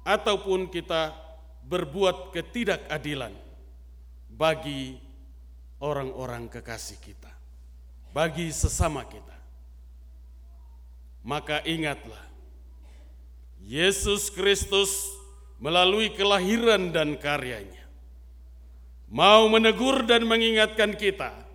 ataupun 0.05 0.69
kita 0.69 1.13
berbuat 1.65 2.33
ketidakadilan 2.33 3.35
bagi 4.29 4.97
orang-orang 5.81 6.49
kekasih 6.49 7.01
kita, 7.01 7.33
bagi 8.13 8.49
sesama 8.53 9.05
kita. 9.05 9.37
Maka 11.21 11.61
ingatlah, 11.69 12.25
Yesus 13.61 14.33
Kristus 14.33 14.89
melalui 15.61 16.09
kelahiran 16.17 16.89
dan 16.89 17.21
karyanya 17.21 17.85
mau 19.13 19.45
menegur 19.53 20.09
dan 20.09 20.25
mengingatkan 20.25 20.97
kita 20.97 21.50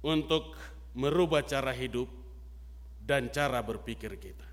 untuk 0.00 0.56
merubah 0.96 1.44
cara 1.44 1.70
hidup 1.70 2.08
dan 3.04 3.28
cara 3.28 3.60
berpikir 3.60 4.16
kita. 4.16 4.48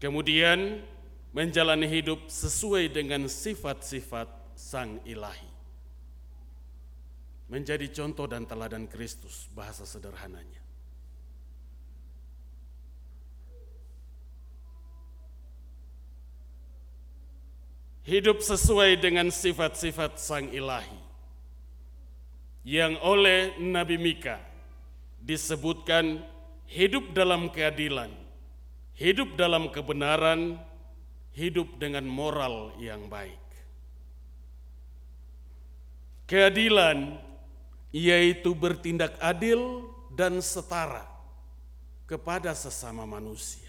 Kemudian 0.00 0.84
menjalani 1.32 1.88
hidup 1.88 2.28
sesuai 2.28 2.92
dengan 2.92 3.26
sifat-sifat 3.26 4.28
Sang 4.54 5.02
Ilahi 5.02 5.54
menjadi 7.48 7.86
contoh 7.92 8.24
dan 8.24 8.48
teladan 8.48 8.88
Kristus, 8.88 9.46
bahasa 9.52 9.84
sederhananya. 9.84 10.62
Hidup 18.04 18.44
sesuai 18.44 19.00
dengan 19.00 19.32
sifat-sifat 19.32 20.20
Sang 20.20 20.52
Ilahi 20.52 21.03
yang 22.64 22.96
oleh 23.04 23.60
Nabi 23.60 24.00
Mika 24.00 24.40
disebutkan 25.20 26.24
hidup 26.64 27.12
dalam 27.12 27.52
keadilan, 27.52 28.08
hidup 28.96 29.36
dalam 29.36 29.68
kebenaran, 29.68 30.56
hidup 31.36 31.76
dengan 31.76 32.08
moral 32.08 32.72
yang 32.80 33.04
baik. 33.12 33.36
Keadilan 36.24 37.20
yaitu 37.92 38.56
bertindak 38.56 39.20
adil 39.20 39.84
dan 40.16 40.40
setara 40.40 41.04
kepada 42.08 42.56
sesama 42.56 43.04
manusia. 43.04 43.68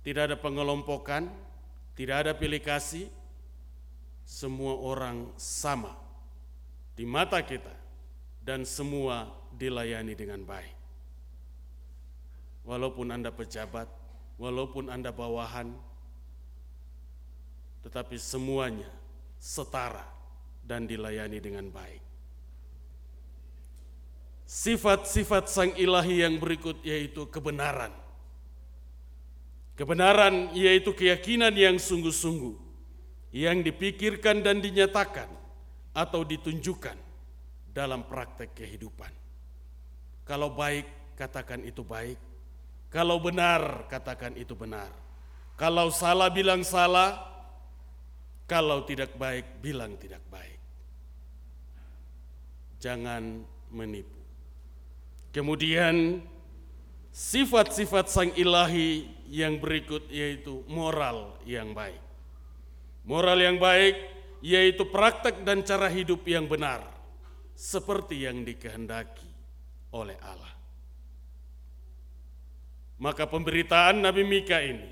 Tidak 0.00 0.32
ada 0.32 0.36
pengelompokan, 0.40 1.28
tidak 1.92 2.16
ada 2.24 2.32
pilih 2.32 2.64
kasih, 2.64 3.12
semua 4.24 4.80
orang 4.80 5.28
sama 5.36 6.07
di 6.98 7.06
mata 7.06 7.38
kita 7.46 7.70
dan 8.42 8.66
semua 8.66 9.30
dilayani 9.54 10.18
dengan 10.18 10.42
baik. 10.42 10.74
Walaupun 12.66 13.14
Anda 13.14 13.30
pejabat, 13.30 13.86
walaupun 14.34 14.90
Anda 14.90 15.14
bawahan, 15.14 15.70
tetapi 17.86 18.18
semuanya 18.18 18.90
setara 19.38 20.02
dan 20.66 20.90
dilayani 20.90 21.38
dengan 21.38 21.70
baik. 21.70 22.02
Sifat-sifat 24.42 25.46
sang 25.46 25.70
ilahi 25.78 26.26
yang 26.26 26.42
berikut 26.42 26.82
yaitu 26.82 27.30
kebenaran. 27.30 27.94
Kebenaran 29.78 30.50
yaitu 30.58 30.90
keyakinan 30.90 31.54
yang 31.54 31.78
sungguh-sungguh, 31.78 32.58
yang 33.30 33.62
dipikirkan 33.62 34.42
dan 34.42 34.58
dinyatakan 34.58 35.30
atau 35.94 36.24
ditunjukkan 36.24 36.98
dalam 37.72 38.04
praktek 38.08 38.56
kehidupan. 38.56 39.12
Kalau 40.26 40.52
baik, 40.52 41.16
katakan 41.16 41.64
itu 41.64 41.84
baik. 41.84 42.18
Kalau 42.88 43.20
benar, 43.20 43.88
katakan 43.88 44.36
itu 44.36 44.56
benar. 44.56 44.88
Kalau 45.56 45.92
salah, 45.92 46.32
bilang 46.32 46.64
salah. 46.64 47.16
Kalau 48.48 48.84
tidak 48.88 49.12
baik, 49.20 49.60
bilang 49.60 50.00
tidak 50.00 50.24
baik 50.32 50.58
jangan 52.78 53.42
menipu. 53.74 54.18
Kemudian 55.34 56.24
sifat-sifat 57.12 58.06
sang 58.08 58.30
ilahi 58.38 59.06
yang 59.28 59.60
berikut 59.60 60.08
yaitu 60.08 60.64
moral 60.70 61.36
yang 61.44 61.76
baik. 61.76 62.00
Moral 63.04 63.38
yang 63.38 63.58
baik 63.60 63.98
yaitu 64.44 64.86
praktek 64.88 65.42
dan 65.42 65.66
cara 65.66 65.90
hidup 65.90 66.22
yang 66.28 66.46
benar 66.46 66.84
seperti 67.58 68.26
yang 68.26 68.46
dikehendaki 68.46 69.28
oleh 69.94 70.18
Allah. 70.22 70.54
Maka 72.98 73.30
pemberitaan 73.30 74.02
Nabi 74.02 74.26
Mika 74.26 74.58
ini 74.58 74.90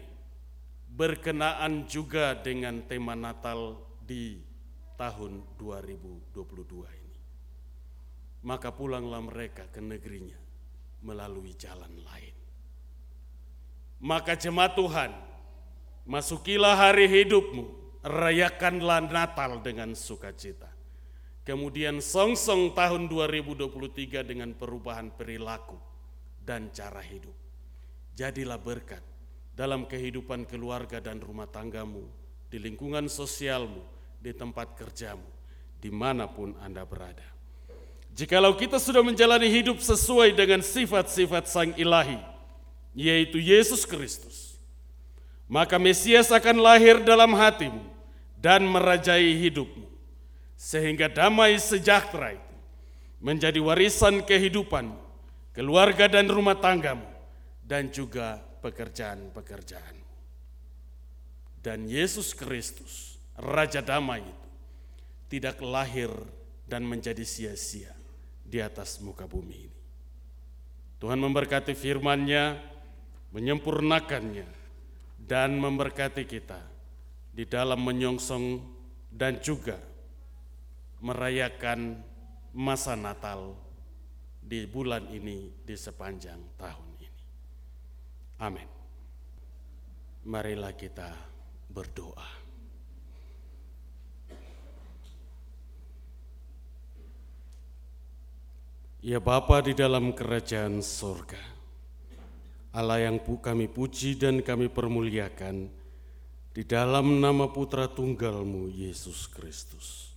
berkenaan 0.86 1.90
juga 1.90 2.38
dengan 2.38 2.86
tema 2.86 3.18
Natal 3.18 3.82
di 4.06 4.38
tahun 4.94 5.58
2022 5.58 7.02
ini 7.02 7.06
maka 8.46 8.70
pulanglah 8.70 9.18
mereka 9.18 9.66
ke 9.66 9.82
negerinya 9.82 10.38
melalui 11.02 11.50
jalan 11.58 11.90
lain. 12.06 12.36
Maka 13.98 14.38
jemaat 14.38 14.78
Tuhan, 14.78 15.10
masukilah 16.06 16.78
hari 16.78 17.10
hidupmu, 17.10 17.85
rayakanlah 18.06 19.02
Natal 19.10 19.58
dengan 19.60 19.92
sukacita. 19.98 20.70
Kemudian 21.42 22.02
songsong 22.02 22.74
tahun 22.74 23.06
2023 23.06 24.26
dengan 24.26 24.50
perubahan 24.54 25.14
perilaku 25.14 25.78
dan 26.42 26.70
cara 26.74 27.02
hidup. 27.02 27.34
Jadilah 28.18 28.58
berkat 28.58 29.02
dalam 29.54 29.86
kehidupan 29.86 30.46
keluarga 30.46 30.98
dan 30.98 31.22
rumah 31.22 31.46
tanggamu, 31.46 32.02
di 32.50 32.58
lingkungan 32.58 33.06
sosialmu, 33.06 33.82
di 34.18 34.34
tempat 34.34 34.74
kerjamu, 34.74 35.26
di 35.78 35.90
mana 35.90 36.26
pun 36.26 36.54
Anda 36.62 36.82
berada. 36.82 37.26
Jikalau 38.16 38.56
kita 38.56 38.80
sudah 38.80 39.04
menjalani 39.04 39.46
hidup 39.46 39.78
sesuai 39.78 40.34
dengan 40.34 40.64
sifat-sifat 40.64 41.44
Sang 41.46 41.72
Ilahi, 41.78 42.18
yaitu 42.96 43.38
Yesus 43.38 43.84
Kristus, 43.84 44.56
maka 45.46 45.78
Mesias 45.78 46.32
akan 46.32 46.58
lahir 46.58 47.04
dalam 47.04 47.30
hatimu 47.36 47.95
dan 48.36 48.68
merajai 48.68 49.36
hidupmu, 49.40 49.88
sehingga 50.54 51.08
damai 51.08 51.56
sejahtera 51.56 52.36
itu 52.36 52.54
menjadi 53.20 53.58
warisan 53.58 54.22
kehidupan, 54.22 54.92
keluarga 55.56 56.06
dan 56.06 56.28
rumah 56.28 56.56
tanggamu, 56.56 57.08
dan 57.64 57.88
juga 57.88 58.38
pekerjaan-pekerjaan. 58.60 59.96
Dan 61.64 61.90
Yesus 61.90 62.36
Kristus, 62.36 63.18
Raja 63.34 63.82
Damai 63.82 64.22
itu, 64.22 64.48
tidak 65.26 65.58
lahir 65.58 66.12
dan 66.70 66.86
menjadi 66.86 67.26
sia-sia 67.26 67.90
di 68.46 68.62
atas 68.62 69.02
muka 69.02 69.26
bumi 69.26 69.56
ini. 69.66 69.80
Tuhan 71.02 71.18
memberkati 71.18 71.74
firman-Nya, 71.74 72.62
menyempurnakannya, 73.34 74.46
dan 75.18 75.58
memberkati 75.58 76.22
kita 76.22 76.75
di 77.36 77.44
dalam 77.44 77.84
menyongsong 77.84 78.64
dan 79.12 79.36
juga 79.44 79.76
merayakan 81.04 82.00
masa 82.56 82.96
Natal 82.96 83.52
di 84.40 84.64
bulan 84.64 85.04
ini 85.12 85.52
di 85.60 85.76
sepanjang 85.76 86.56
tahun 86.56 86.88
ini. 86.96 87.22
Amin. 88.40 88.68
Marilah 90.24 90.72
kita 90.72 91.12
berdoa. 91.68 92.48
Ya 99.04 99.20
Bapa 99.20 99.60
di 99.62 99.76
dalam 99.76 100.16
kerajaan 100.16 100.82
sorga, 100.82 101.38
Allah 102.74 103.06
yang 103.06 103.22
kami 103.22 103.70
puji 103.70 104.18
dan 104.18 104.42
kami 104.42 104.66
permuliakan 104.66 105.85
di 106.56 106.64
dalam 106.64 107.20
nama 107.20 107.52
putra 107.52 107.84
tunggalmu 107.84 108.72
Yesus 108.72 109.28
Kristus. 109.28 110.08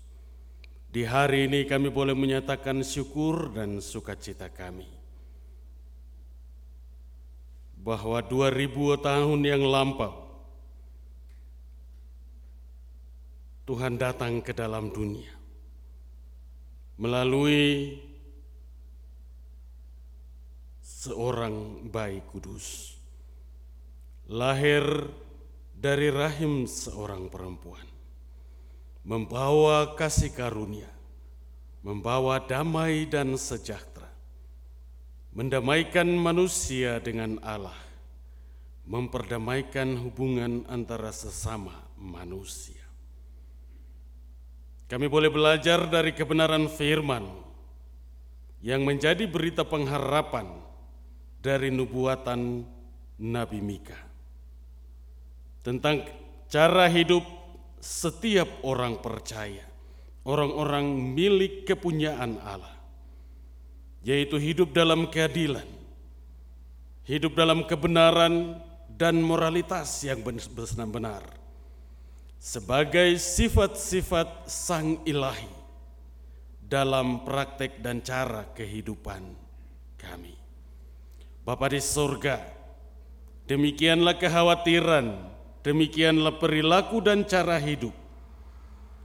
Di 0.87 1.03
hari 1.03 1.51
ini 1.51 1.67
kami 1.67 1.91
boleh 1.91 2.15
menyatakan 2.15 2.79
syukur 2.79 3.51
dan 3.51 3.83
sukacita 3.83 4.47
kami. 4.47 4.87
Bahwa 7.83 8.23
dua 8.23 8.55
ribu 8.55 8.95
tahun 8.95 9.43
yang 9.43 9.67
lampau, 9.67 10.31
Tuhan 13.67 13.99
datang 13.99 14.39
ke 14.39 14.55
dalam 14.55 14.95
dunia 14.95 15.35
melalui 16.95 17.99
seorang 20.79 21.83
bayi 21.91 22.23
kudus, 22.31 22.95
lahir 24.31 24.87
dari 25.79 26.11
rahim 26.11 26.67
seorang 26.67 27.31
perempuan, 27.31 27.87
membawa 29.07 29.95
kasih 29.95 30.35
karunia, 30.35 30.91
membawa 31.79 32.43
damai 32.43 33.07
dan 33.07 33.39
sejahtera, 33.39 34.11
mendamaikan 35.31 36.03
manusia 36.19 36.99
dengan 36.99 37.39
Allah, 37.39 37.79
memperdamaikan 38.83 39.95
hubungan 40.03 40.67
antara 40.67 41.15
sesama 41.15 41.71
manusia. 41.95 42.83
Kami 44.91 45.07
boleh 45.07 45.31
belajar 45.31 45.87
dari 45.87 46.11
kebenaran 46.11 46.67
firman 46.67 47.23
yang 48.59 48.83
menjadi 48.83 49.23
berita 49.31 49.63
pengharapan 49.63 50.59
dari 51.39 51.71
nubuatan 51.71 52.67
Nabi 53.15 53.63
Mika 53.63 54.08
tentang 55.61 56.07
cara 56.49 56.87
hidup 56.89 57.21
setiap 57.79 58.47
orang 58.67 58.99
percaya, 58.99 59.63
orang-orang 60.27 60.91
milik 61.15 61.63
kepunyaan 61.63 62.39
Allah, 62.43 62.75
yaitu 64.03 64.35
hidup 64.35 64.75
dalam 64.75 65.07
keadilan, 65.07 65.67
hidup 67.07 67.35
dalam 67.35 67.63
kebenaran 67.63 68.59
dan 68.99 69.19
moralitas 69.23 70.03
yang 70.03 70.19
benar-benar, 70.19 71.23
sebagai 72.39 73.15
sifat-sifat 73.19 74.47
Sang 74.47 75.03
Ilahi 75.07 75.51
dalam 76.69 77.25
praktek 77.25 77.79
dan 77.79 78.03
cara 78.03 78.45
kehidupan 78.53 79.23
kami. 79.97 80.35
Bapa 81.41 81.65
di 81.71 81.81
surga, 81.81 82.45
demikianlah 83.49 84.21
kekhawatiran, 84.21 85.28
demikianlah 85.65 86.39
perilaku 86.39 87.03
dan 87.03 87.27
cara 87.27 87.59
hidup 87.59 87.93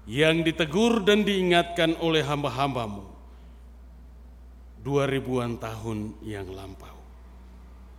yang 0.04 0.44
ditegur 0.44 1.00
dan 1.00 1.24
diingatkan 1.24 1.96
oleh 1.98 2.20
hamba-hambamu 2.20 3.14
dua 4.84 5.08
ribuan 5.08 5.56
tahun 5.56 6.12
yang 6.20 6.44
lampau. 6.52 6.92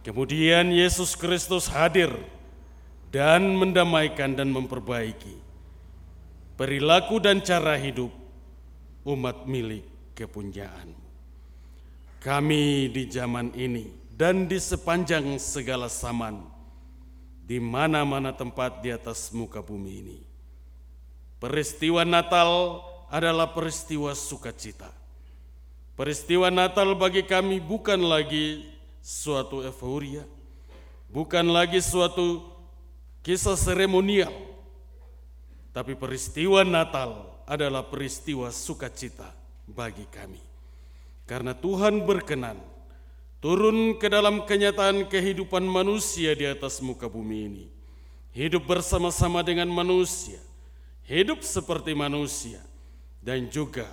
Kemudian 0.06 0.70
Yesus 0.70 1.18
Kristus 1.18 1.66
hadir 1.66 2.14
dan 3.10 3.58
mendamaikan 3.58 4.38
dan 4.38 4.54
memperbaiki 4.54 5.34
perilaku 6.54 7.18
dan 7.18 7.42
cara 7.42 7.74
hidup 7.74 8.14
umat 9.02 9.50
milik 9.50 9.82
kepunyaan. 10.14 10.94
Kami 12.22 12.90
di 12.90 13.10
zaman 13.10 13.50
ini 13.58 13.90
dan 14.14 14.46
di 14.46 14.62
sepanjang 14.62 15.42
segala 15.42 15.90
zaman, 15.90 16.42
di 17.46 17.62
mana-mana 17.62 18.34
tempat 18.34 18.82
di 18.82 18.90
atas 18.90 19.30
muka 19.30 19.62
bumi 19.62 20.02
ini. 20.02 20.20
Peristiwa 21.38 22.02
Natal 22.02 22.82
adalah 23.14 23.54
peristiwa 23.54 24.18
sukacita. 24.18 24.90
Peristiwa 25.94 26.50
Natal 26.50 26.98
bagi 26.98 27.22
kami 27.22 27.62
bukan 27.62 28.02
lagi 28.02 28.66
suatu 29.00 29.62
euforia, 29.62 30.26
bukan 31.14 31.46
lagi 31.54 31.80
suatu 31.80 32.42
kisah 33.22 33.56
seremonial, 33.56 34.34
tapi 35.70 35.94
peristiwa 35.94 36.66
Natal 36.66 37.30
adalah 37.46 37.86
peristiwa 37.86 38.50
sukacita 38.50 39.30
bagi 39.70 40.04
kami. 40.10 40.42
Karena 41.30 41.54
Tuhan 41.54 42.02
berkenan 42.04 42.58
turun 43.46 43.94
ke 44.02 44.10
dalam 44.10 44.42
kenyataan 44.42 45.06
kehidupan 45.06 45.62
manusia 45.62 46.34
di 46.34 46.50
atas 46.50 46.82
muka 46.82 47.06
bumi 47.06 47.46
ini. 47.46 47.66
Hidup 48.34 48.66
bersama-sama 48.66 49.46
dengan 49.46 49.70
manusia, 49.70 50.42
hidup 51.06 51.46
seperti 51.46 51.94
manusia, 51.94 52.58
dan 53.22 53.46
juga 53.46 53.86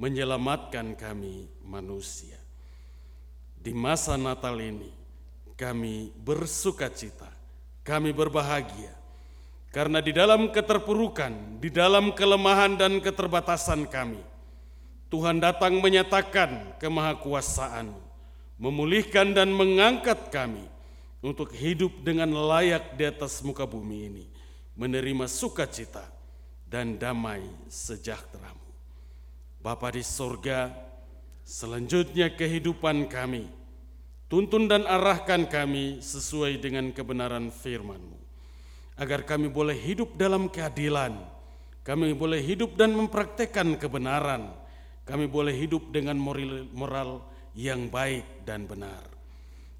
menyelamatkan 0.00 0.96
kami 0.96 1.52
manusia. 1.60 2.40
Di 3.60 3.76
masa 3.76 4.16
Natal 4.16 4.56
ini, 4.56 4.88
kami 5.52 6.08
bersuka 6.24 6.88
cita, 6.88 7.28
kami 7.84 8.08
berbahagia, 8.08 8.96
karena 9.68 10.00
di 10.00 10.16
dalam 10.16 10.48
keterpurukan, 10.48 11.60
di 11.60 11.68
dalam 11.68 12.08
kelemahan 12.16 12.80
dan 12.80 13.04
keterbatasan 13.04 13.84
kami, 13.84 14.24
Tuhan 15.12 15.44
datang 15.44 15.76
menyatakan 15.84 16.80
kemahakuasaan, 16.80 18.13
memulihkan 18.58 19.34
dan 19.34 19.50
mengangkat 19.50 20.30
kami 20.30 20.64
untuk 21.24 21.50
hidup 21.56 22.04
dengan 22.04 22.30
layak 22.30 22.94
di 22.94 23.08
atas 23.08 23.40
muka 23.40 23.64
bumi 23.64 23.98
ini, 24.12 24.24
menerima 24.76 25.24
sukacita 25.26 26.04
dan 26.68 27.00
damai 27.00 27.42
sejahteramu. 27.66 28.60
Bapa 29.64 29.88
di 29.88 30.04
sorga, 30.04 30.68
selanjutnya 31.40 32.28
kehidupan 32.28 33.08
kami, 33.08 33.48
tuntun 34.28 34.68
dan 34.68 34.84
arahkan 34.84 35.48
kami 35.48 36.04
sesuai 36.04 36.60
dengan 36.60 36.92
kebenaran 36.92 37.48
firman-Mu, 37.48 38.20
agar 39.00 39.24
kami 39.24 39.48
boleh 39.48 39.74
hidup 39.74 40.20
dalam 40.20 40.52
keadilan, 40.52 41.16
kami 41.80 42.12
boleh 42.12 42.44
hidup 42.44 42.76
dan 42.76 42.92
mempraktekkan 42.92 43.80
kebenaran, 43.80 44.52
kami 45.08 45.24
boleh 45.24 45.56
hidup 45.56 45.88
dengan 45.88 46.20
moral, 46.20 46.68
moral 46.76 47.10
yang 47.54 47.86
baik 47.88 48.46
dan 48.46 48.66
benar. 48.66 49.02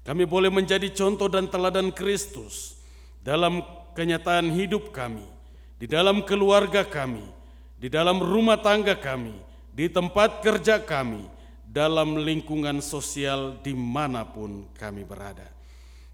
Kami 0.07 0.23
boleh 0.23 0.49
menjadi 0.49 0.87
contoh 0.95 1.27
dan 1.27 1.51
teladan 1.51 1.91
Kristus 1.91 2.79
dalam 3.19 3.61
kenyataan 3.93 4.53
hidup 4.53 4.95
kami, 4.95 5.25
di 5.75 5.85
dalam 5.85 6.23
keluarga 6.23 6.87
kami, 6.87 7.25
di 7.75 7.91
dalam 7.91 8.23
rumah 8.23 8.57
tangga 8.59 8.95
kami, 8.95 9.35
di 9.75 9.91
tempat 9.91 10.39
kerja 10.39 10.79
kami, 10.79 11.27
dalam 11.65 12.21
lingkungan 12.23 12.79
sosial 12.79 13.59
di 13.59 13.75
mana 13.75 14.23
pun 14.23 14.71
kami 14.79 15.03
berada. 15.03 15.51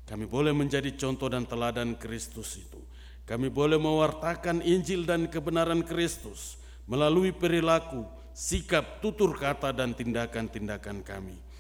Kami 0.10 0.26
boleh 0.26 0.52
menjadi 0.52 0.90
contoh 0.98 1.30
dan 1.30 1.46
teladan 1.46 1.94
Kristus 1.96 2.58
itu. 2.58 2.82
Kami 3.30 3.48
boleh 3.48 3.78
mewartakan 3.78 4.60
Injil 4.66 5.06
dan 5.06 5.30
kebenaran 5.30 5.86
Kristus 5.86 6.58
melalui 6.90 7.32
perilaku, 7.32 8.04
sikap, 8.34 9.00
tutur 9.00 9.38
kata, 9.38 9.72
dan 9.72 9.96
tindakan-tindakan 9.96 11.06
kami. 11.06 11.51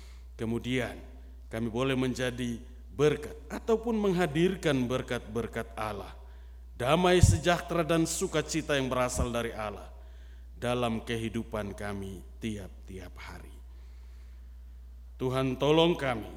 Kemudian 0.41 0.97
kami 1.53 1.69
boleh 1.69 1.93
menjadi 1.93 2.57
berkat 2.97 3.37
ataupun 3.45 3.93
menghadirkan 3.93 4.73
berkat-berkat 4.89 5.69
Allah, 5.77 6.09
damai 6.73 7.21
sejahtera 7.21 7.85
dan 7.85 8.09
sukacita 8.09 8.73
yang 8.73 8.89
berasal 8.89 9.29
dari 9.29 9.53
Allah 9.53 9.85
dalam 10.57 11.05
kehidupan 11.05 11.77
kami 11.77 12.25
tiap-tiap 12.41 13.13
hari. 13.21 13.53
Tuhan 15.21 15.61
tolong 15.61 15.93
kami, 15.93 16.33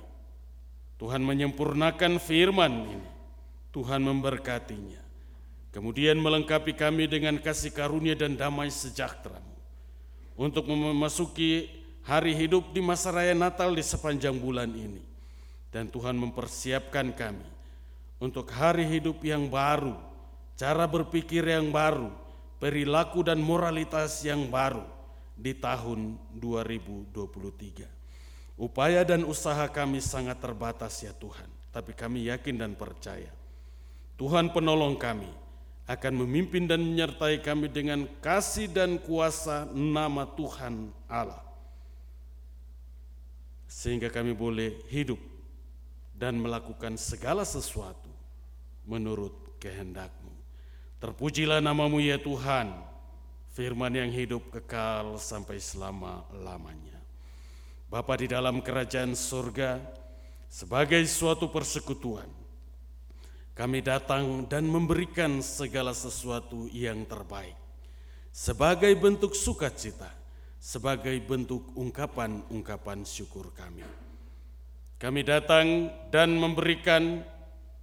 Tuhan 1.00 1.24
menyempurnakan 1.24 2.20
firman 2.20 2.84
ini, 2.84 3.08
Tuhan 3.72 4.04
memberkatinya, 4.04 5.00
kemudian 5.72 6.20
melengkapi 6.20 6.76
kami 6.76 7.08
dengan 7.08 7.40
kasih 7.40 7.72
karunia 7.72 8.12
dan 8.12 8.36
damai 8.36 8.68
sejahtera 8.68 9.40
untuk 10.36 10.68
memasuki 10.68 11.83
hari 12.04 12.36
hidup 12.36 12.70
di 12.70 12.84
masa 12.84 13.10
raya 13.10 13.32
Natal 13.32 13.72
di 13.72 13.82
sepanjang 13.82 14.36
bulan 14.36 14.70
ini. 14.70 15.02
Dan 15.74 15.90
Tuhan 15.90 16.14
mempersiapkan 16.14 17.10
kami 17.18 17.48
untuk 18.22 18.46
hari 18.54 18.86
hidup 18.86 19.18
yang 19.26 19.50
baru, 19.50 19.98
cara 20.54 20.86
berpikir 20.86 21.42
yang 21.42 21.74
baru, 21.74 22.14
perilaku 22.62 23.26
dan 23.26 23.42
moralitas 23.42 24.22
yang 24.22 24.46
baru 24.46 24.86
di 25.34 25.50
tahun 25.50 26.14
2023. 26.38 27.90
Upaya 28.54 29.02
dan 29.02 29.26
usaha 29.26 29.66
kami 29.66 29.98
sangat 29.98 30.38
terbatas 30.38 31.02
ya 31.02 31.10
Tuhan, 31.10 31.50
tapi 31.74 31.90
kami 31.90 32.30
yakin 32.30 32.54
dan 32.54 32.78
percaya 32.78 33.34
Tuhan 34.14 34.54
penolong 34.54 34.94
kami 34.94 35.26
akan 35.90 36.12
memimpin 36.22 36.70
dan 36.70 36.80
menyertai 36.80 37.42
kami 37.42 37.66
dengan 37.66 38.06
kasih 38.22 38.70
dan 38.70 38.96
kuasa 39.02 39.66
nama 39.74 40.22
Tuhan 40.38 40.94
Allah. 41.10 41.42
Sehingga 43.74 44.06
kami 44.06 44.38
boleh 44.38 44.87
hidup 44.87 45.18
dan 46.14 46.38
melakukan 46.38 46.94
segala 46.94 47.42
sesuatu 47.42 48.06
menurut 48.87 49.58
kehendakmu. 49.58 50.30
Terpujilah 51.02 51.58
namamu 51.58 51.98
ya 51.98 52.14
Tuhan, 52.22 52.70
firman 53.50 53.90
yang 53.90 54.14
hidup 54.14 54.46
kekal 54.54 55.18
sampai 55.18 55.58
selama-lamanya. 55.58 57.02
Bapa 57.90 58.14
di 58.14 58.30
dalam 58.30 58.62
kerajaan 58.62 59.18
surga, 59.18 59.82
sebagai 60.46 61.02
suatu 61.10 61.50
persekutuan, 61.50 62.30
kami 63.58 63.82
datang 63.82 64.46
dan 64.46 64.70
memberikan 64.70 65.42
segala 65.42 65.90
sesuatu 65.90 66.70
yang 66.70 67.02
terbaik 67.10 67.58
sebagai 68.34 68.90
bentuk 68.98 69.30
sukacita, 69.30 70.10
sebagai 70.64 71.12
bentuk 71.20 71.77
ungkapan-ungkapan 71.77 73.05
syukur 73.05 73.53
kami. 73.53 73.85
Kami 74.96 75.20
datang 75.20 75.92
dan 76.09 76.33
memberikan 76.40 77.20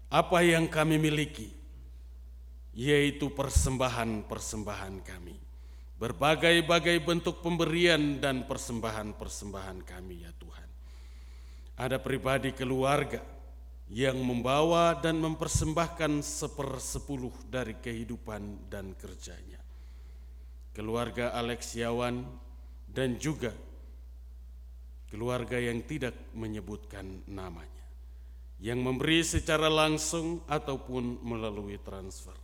apa 0.10 0.42
yang 0.42 0.66
kami 0.66 0.98
miliki, 0.98 1.54
yaitu 2.74 3.30
persembahan-persembahan 3.30 5.06
kami. 5.06 5.38
Berbagai-bagai 6.02 6.98
bentuk 7.06 7.46
pemberian 7.46 8.18
dan 8.18 8.50
persembahan-persembahan 8.50 9.86
kami 9.86 10.26
ya 10.26 10.34
Tuhan. 10.42 10.70
Ada 11.78 12.02
pribadi 12.02 12.50
keluarga, 12.50 13.22
yang 13.94 14.18
membawa 14.18 14.98
dan 14.98 15.22
mempersembahkan 15.22 16.26
sepersepuluh 16.26 17.46
dari 17.46 17.78
kehidupan 17.78 18.72
dan 18.74 18.98
kerjanya. 18.98 19.62
Keluarga 20.74 21.38
Alexiawan 21.38 22.50
dan 22.92 23.16
juga 23.16 23.56
keluarga 25.08 25.56
yang 25.56 25.80
tidak 25.88 26.16
menyebutkan 26.36 27.24
namanya, 27.28 27.86
yang 28.60 28.84
memberi 28.84 29.24
secara 29.24 29.72
langsung 29.72 30.44
ataupun 30.48 31.24
melalui 31.24 31.80
transfer. 31.80 32.36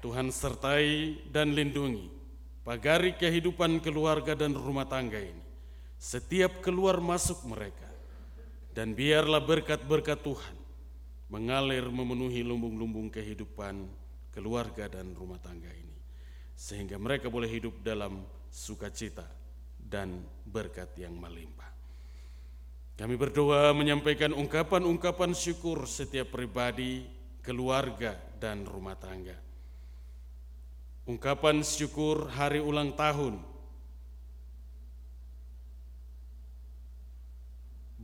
Tuhan 0.00 0.32
sertai 0.32 1.24
dan 1.28 1.52
lindungi, 1.52 2.08
pagari 2.64 3.16
kehidupan 3.16 3.80
keluarga 3.84 4.32
dan 4.32 4.56
rumah 4.56 4.88
tangga 4.88 5.20
ini, 5.20 5.44
setiap 5.96 6.64
keluar 6.64 7.00
masuk 7.00 7.44
mereka, 7.48 7.88
dan 8.76 8.92
biarlah 8.92 9.40
berkat-berkat 9.40 10.20
Tuhan 10.20 10.56
mengalir 11.32 11.84
memenuhi 11.88 12.44
lumbung-lumbung 12.44 13.10
kehidupan 13.10 13.88
keluarga 14.30 14.86
dan 14.86 15.16
rumah 15.16 15.40
tangga 15.40 15.72
ini. 15.72 15.96
Sehingga 16.56 16.96
mereka 17.00 17.32
boleh 17.32 17.48
hidup 17.48 17.80
dalam 17.84 18.24
sukacita 18.50 19.26
dan 19.76 20.22
berkat 20.46 20.94
yang 20.98 21.14
melimpah. 21.14 21.70
Kami 22.96 23.14
berdoa 23.14 23.76
menyampaikan 23.76 24.32
ungkapan-ungkapan 24.32 25.36
syukur 25.36 25.84
setiap 25.84 26.32
pribadi, 26.32 27.04
keluarga, 27.44 28.16
dan 28.40 28.64
rumah 28.64 28.96
tangga. 28.96 29.36
Ungkapan 31.06 31.60
syukur 31.62 32.26
hari 32.32 32.58
ulang 32.58 32.96
tahun 32.96 33.38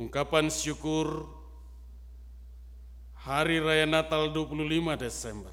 Ungkapan 0.00 0.48
syukur 0.48 1.28
Hari 3.20 3.60
Raya 3.60 3.84
Natal 3.84 4.32
25 4.32 4.96
Desember. 4.96 5.52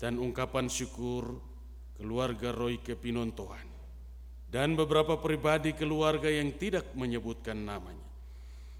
Dan 0.00 0.16
ungkapan 0.16 0.72
syukur 0.72 1.36
keluarga 2.00 2.48
Roy 2.48 2.80
Kepinontohan 2.80 3.68
dan 4.48 4.72
beberapa 4.72 5.20
pribadi 5.20 5.76
keluarga 5.76 6.32
yang 6.32 6.48
tidak 6.56 6.96
menyebutkan 6.96 7.60
namanya. 7.60 8.08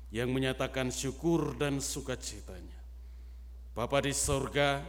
Yang 0.09 0.31
menyatakan 0.33 0.89
syukur 0.89 1.59
dan 1.61 1.85
sukacitanya. 1.85 2.81
Bapa 3.77 4.01
di 4.01 4.17
sorga, 4.17 4.81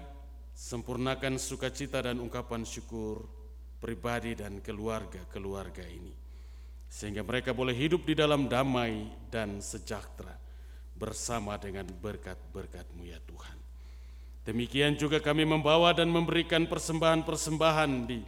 sempurnakan 0.56 1.36
sukacita 1.36 2.08
dan 2.08 2.24
ungkapan 2.24 2.64
syukur 2.64 3.26
pribadi 3.84 4.38
dan 4.38 4.64
keluarga-keluarga 4.64 5.84
ini. 5.84 6.14
Sehingga 6.88 7.26
mereka 7.26 7.52
boleh 7.52 7.76
hidup 7.76 8.08
di 8.08 8.16
dalam 8.16 8.48
damai 8.48 9.10
dan 9.28 9.60
sejahtera 9.60 10.45
bersama 10.96 11.60
dengan 11.60 11.86
berkat-berkat-Mu 11.88 13.04
ya 13.06 13.20
Tuhan. 13.28 13.58
Demikian 14.46 14.96
juga 14.96 15.20
kami 15.20 15.44
membawa 15.44 15.92
dan 15.92 16.08
memberikan 16.08 16.70
persembahan-persembahan 16.70 17.92
di 18.06 18.22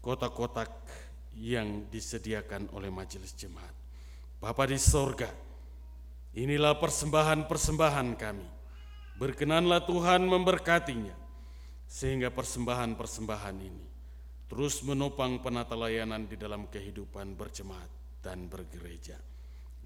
kotak-kotak 0.00 0.70
yang 1.36 1.86
disediakan 1.90 2.70
oleh 2.74 2.88
majelis 2.88 3.34
jemaat. 3.34 3.74
Bapa 4.38 4.66
di 4.66 4.78
sorga, 4.78 5.30
inilah 6.34 6.78
persembahan-persembahan 6.78 8.08
kami. 8.18 8.48
Berkenanlah 9.18 9.86
Tuhan 9.86 10.26
memberkatinya, 10.26 11.14
sehingga 11.86 12.32
persembahan-persembahan 12.32 13.56
ini 13.60 13.86
terus 14.52 14.84
menopang 14.84 15.40
penata 15.40 15.72
layanan 15.72 16.28
di 16.28 16.36
dalam 16.36 16.68
kehidupan 16.68 17.40
berjemaat 17.40 17.88
dan 18.20 18.52
bergereja. 18.52 19.16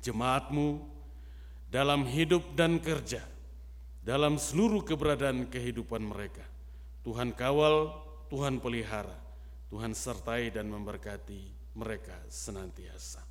Jemaatmu 0.03 0.96
dalam 1.67 2.07
hidup 2.07 2.55
dan 2.55 2.79
kerja, 2.79 3.23
dalam 4.03 4.39
seluruh 4.39 4.83
keberadaan 4.87 5.51
kehidupan 5.51 6.03
mereka. 6.03 6.45
Tuhan 7.03 7.35
kawal, 7.35 7.95
Tuhan 8.31 8.59
pelihara, 8.59 9.15
Tuhan 9.71 9.95
sertai 9.95 10.51
dan 10.51 10.67
memberkati 10.71 11.75
mereka 11.79 12.17
senantiasa. 12.27 13.23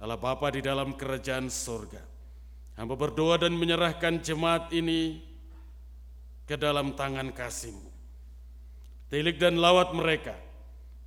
Allah 0.00 0.18
Bapa 0.18 0.48
di 0.50 0.64
dalam 0.64 0.96
kerajaan 0.96 1.52
sorga, 1.52 2.00
hamba 2.74 2.96
berdoa 2.96 3.36
dan 3.36 3.52
menyerahkan 3.54 4.18
jemaat 4.18 4.72
ini 4.72 5.20
ke 6.48 6.56
dalam 6.56 6.96
tangan 6.96 7.30
kasihmu 7.30 7.90
tilik 9.10 9.36
dan 9.36 9.58
lawat 9.58 9.90
mereka, 9.90 10.38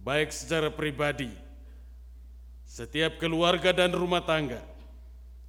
baik 0.03 0.29
secara 0.36 0.67
pribadi, 0.67 1.32
setiap 2.67 3.15
keluarga 3.17 3.71
dan 3.71 3.95
rumah 3.95 4.21
tangga 4.21 4.60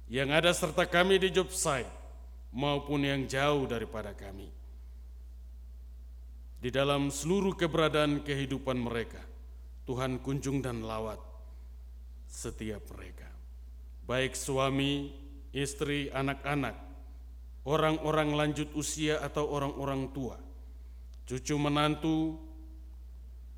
yang 0.05 0.29
ada 0.29 0.53
serta 0.53 0.85
kami 0.85 1.17
di 1.17 1.33
job 1.33 1.49
site 1.49 1.89
maupun 2.53 3.01
yang 3.03 3.25
jauh 3.25 3.65
daripada 3.65 4.13
kami. 4.13 4.47
Di 6.61 6.69
dalam 6.73 7.13
seluruh 7.13 7.53
keberadaan 7.53 8.25
kehidupan 8.25 8.77
mereka, 8.77 9.21
Tuhan 9.85 10.17
kunjung 10.21 10.65
dan 10.65 10.81
lawat 10.81 11.21
setiap 12.25 12.81
mereka. 12.93 13.29
Baik 14.05 14.33
suami, 14.33 15.13
istri, 15.53 16.09
anak-anak, 16.09 16.73
orang-orang 17.65 18.33
lanjut 18.33 18.69
usia 18.77 19.21
atau 19.21 19.49
orang-orang 19.49 20.09
tua, 20.13 20.37
cucu 21.25 21.55
menantu, 21.57 22.37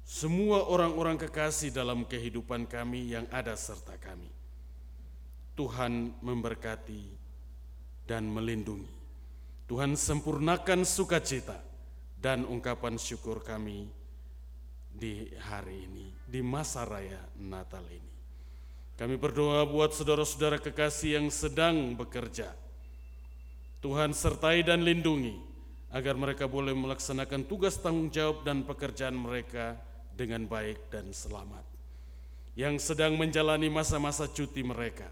semua 0.07 0.63
orang-orang 0.71 1.19
kekasih 1.19 1.75
dalam 1.75 2.07
kehidupan 2.07 2.63
kami 2.63 3.11
yang 3.11 3.27
ada 3.27 3.59
serta 3.59 3.99
kami. 3.99 4.36
Tuhan 5.57 6.13
memberkati 6.21 7.03
dan 8.05 8.29
melindungi. 8.29 8.93
Tuhan 9.65 9.97
sempurnakan 9.97 10.85
sukacita 10.85 11.57
dan 12.21 12.45
ungkapan 12.45 12.95
syukur 13.01 13.41
kami 13.41 13.89
di 14.93 15.33
hari 15.41 15.89
ini, 15.89 16.13
di 16.29 16.45
masa 16.45 16.85
raya 16.85 17.19
Natal 17.41 17.83
ini. 17.89 18.13
Kami 18.97 19.17
berdoa 19.17 19.65
buat 19.65 19.93
saudara-saudara 19.93 20.61
kekasih 20.61 21.21
yang 21.21 21.27
sedang 21.33 21.93
bekerja. 21.93 22.53
Tuhan 23.81 24.13
sertai 24.13 24.65
dan 24.65 24.81
lindungi 24.81 25.37
agar 25.93 26.17
mereka 26.17 26.49
boleh 26.49 26.73
melaksanakan 26.73 27.45
tugas 27.45 27.77
tanggung 27.77 28.09
jawab 28.09 28.41
dan 28.41 28.65
pekerjaan 28.65 29.13
mereka 29.13 29.77
dengan 30.17 30.49
baik 30.49 30.89
dan 30.89 31.13
selamat. 31.13 31.61
Yang 32.57 32.89
sedang 32.89 33.13
menjalani 33.13 33.69
masa-masa 33.69 34.25
cuti 34.25 34.65
mereka, 34.65 35.05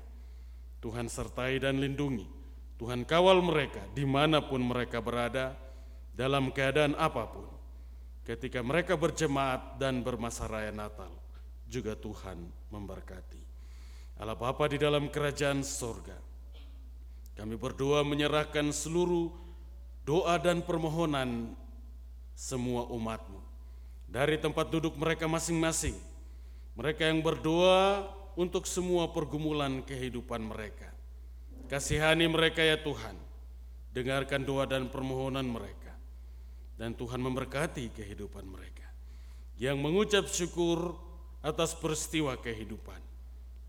Tuhan 0.85 1.09
sertai 1.09 1.57
dan 1.57 1.81
lindungi. 1.81 2.29
Tuhan 2.77 3.09
kawal 3.09 3.41
mereka 3.41 3.81
di 3.97 4.05
mana 4.05 4.37
pun 4.45 4.61
mereka 4.61 5.01
berada, 5.01 5.57
dalam 6.13 6.53
keadaan 6.53 6.93
apa 6.93 7.25
pun. 7.25 7.49
Ketika 8.21 8.61
mereka 8.61 8.93
berjemaat 8.93 9.81
dan 9.81 10.05
bermasa 10.05 10.45
raya 10.45 10.69
Natal, 10.69 11.09
juga 11.65 11.97
Tuhan 11.97 12.37
memberkati. 12.69 13.41
Allah 14.21 14.37
Bapa 14.37 14.69
di 14.69 14.77
dalam 14.77 15.09
kerajaan 15.09 15.65
sorga, 15.65 16.15
kami 17.33 17.57
berdoa 17.57 18.05
menyerahkan 18.05 18.69
seluruh 18.69 19.33
doa 20.05 20.37
dan 20.37 20.61
permohonan 20.61 21.57
semua 22.37 22.85
umatmu 22.93 23.41
dari 24.05 24.37
tempat 24.37 24.69
duduk 24.69 24.93
mereka 25.01 25.25
masing-masing. 25.25 25.97
Mereka 26.77 27.09
yang 27.09 27.25
berdoa 27.25 28.05
untuk 28.35 28.67
semua 28.67 29.11
pergumulan 29.11 29.83
kehidupan 29.83 30.43
mereka. 30.43 30.91
Kasihani 31.71 32.27
mereka 32.29 32.61
ya 32.61 32.77
Tuhan. 32.79 33.15
Dengarkan 33.95 34.43
doa 34.43 34.67
dan 34.67 34.91
permohonan 34.91 35.47
mereka. 35.47 35.95
Dan 36.75 36.93
Tuhan 36.93 37.23
memberkati 37.23 37.95
kehidupan 37.95 38.43
mereka. 38.43 38.83
Yang 39.55 39.77
mengucap 39.79 40.25
syukur 40.27 40.99
atas 41.39 41.71
peristiwa 41.73 42.35
kehidupan. 42.35 42.99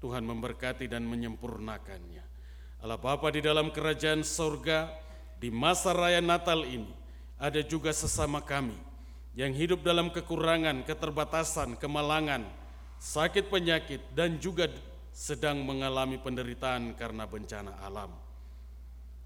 Tuhan 0.02 0.26
memberkati 0.26 0.90
dan 0.90 1.06
menyempurnakannya. 1.06 2.24
Allah 2.82 3.00
Bapa 3.00 3.32
di 3.32 3.40
dalam 3.40 3.72
kerajaan 3.72 4.20
sorga, 4.26 4.92
di 5.40 5.48
masa 5.48 5.96
raya 5.96 6.20
Natal 6.20 6.66
ini, 6.68 6.92
ada 7.40 7.60
juga 7.64 7.92
sesama 7.92 8.44
kami 8.44 8.76
yang 9.36 9.52
hidup 9.52 9.84
dalam 9.84 10.08
kekurangan, 10.08 10.84
keterbatasan, 10.88 11.76
kemalangan, 11.76 12.48
sakit 13.00 13.52
penyakit, 13.52 14.02
dan 14.16 14.36
juga 14.40 14.68
sedang 15.12 15.64
mengalami 15.64 16.20
penderitaan 16.20 16.92
karena 16.96 17.24
bencana 17.24 17.80
alam. 17.80 18.12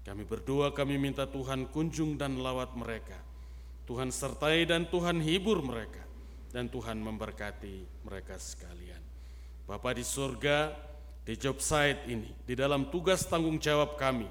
Kami 0.01 0.23
berdoa, 0.25 0.73
kami 0.73 0.97
minta 0.97 1.29
Tuhan 1.29 1.69
kunjung 1.69 2.17
dan 2.17 2.41
lawat 2.41 2.73
mereka. 2.73 3.19
Tuhan 3.85 4.09
sertai 4.09 4.65
dan 4.65 4.89
Tuhan 4.89 5.21
hibur 5.21 5.61
mereka. 5.61 6.01
Dan 6.51 6.67
Tuhan 6.67 6.99
memberkati 6.99 8.03
mereka 8.03 8.35
sekalian. 8.35 8.99
Bapa 9.63 9.95
di 9.95 10.03
surga, 10.03 10.73
di 11.23 11.37
job 11.37 11.61
site 11.63 12.11
ini, 12.11 12.27
di 12.43 12.57
dalam 12.57 12.91
tugas 12.91 13.23
tanggung 13.23 13.61
jawab 13.61 13.95
kami, 13.95 14.27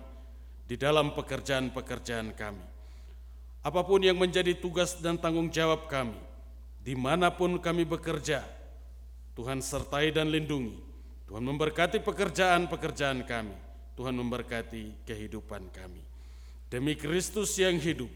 di 0.69 0.77
dalam 0.77 1.17
pekerjaan-pekerjaan 1.17 2.37
kami 2.37 2.71
apa 3.61 3.85
pun 3.85 4.01
yang 4.01 4.17
menjadi 4.17 4.57
tugas 4.57 4.97
dan 4.97 5.21
tanggung 5.21 5.53
jawab 5.53 5.85
kami, 5.85 6.17
di 6.81 6.97
mana 6.97 7.29
pun 7.29 7.61
kami 7.61 7.85
bekerja, 7.85 8.41
Tuhan 9.41 9.65
sertai 9.65 10.13
dan 10.13 10.29
lindungi. 10.29 10.77
Tuhan 11.25 11.41
memberkati 11.41 12.05
pekerjaan-pekerjaan 12.05 13.25
kami. 13.25 13.57
Tuhan 13.97 14.13
memberkati 14.13 15.09
kehidupan 15.09 15.73
kami. 15.73 16.05
Demi 16.69 16.93
Kristus 16.93 17.57
yang 17.57 17.81
hidup, 17.81 18.13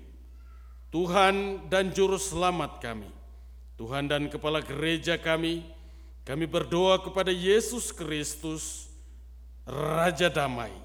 Tuhan 0.92 1.64
dan 1.72 1.88
Juru 1.96 2.20
Selamat 2.20 2.76
kami, 2.76 3.08
Tuhan 3.80 4.04
dan 4.04 4.28
Kepala 4.28 4.60
Gereja 4.60 5.16
kami, 5.16 5.64
kami 6.28 6.44
berdoa 6.44 7.00
kepada 7.00 7.32
Yesus 7.32 7.88
Kristus, 7.88 8.92
Raja 9.64 10.28
Damai, 10.28 10.76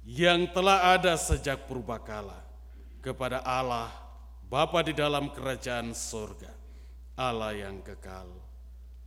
yang 0.00 0.48
telah 0.48 0.96
ada 0.96 1.12
sejak 1.20 1.68
purbakala 1.68 2.40
kepada 3.04 3.44
Allah 3.44 3.92
Bapa 4.48 4.80
di 4.80 4.96
dalam 4.96 5.28
kerajaan 5.28 5.92
surga, 5.92 6.50
Allah 7.20 7.52
yang 7.52 7.84
kekal, 7.84 8.47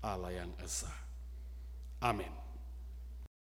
Allah 0.02 0.34
yang 0.34 0.52
esa. 0.66 0.90
Amin. 2.02 2.41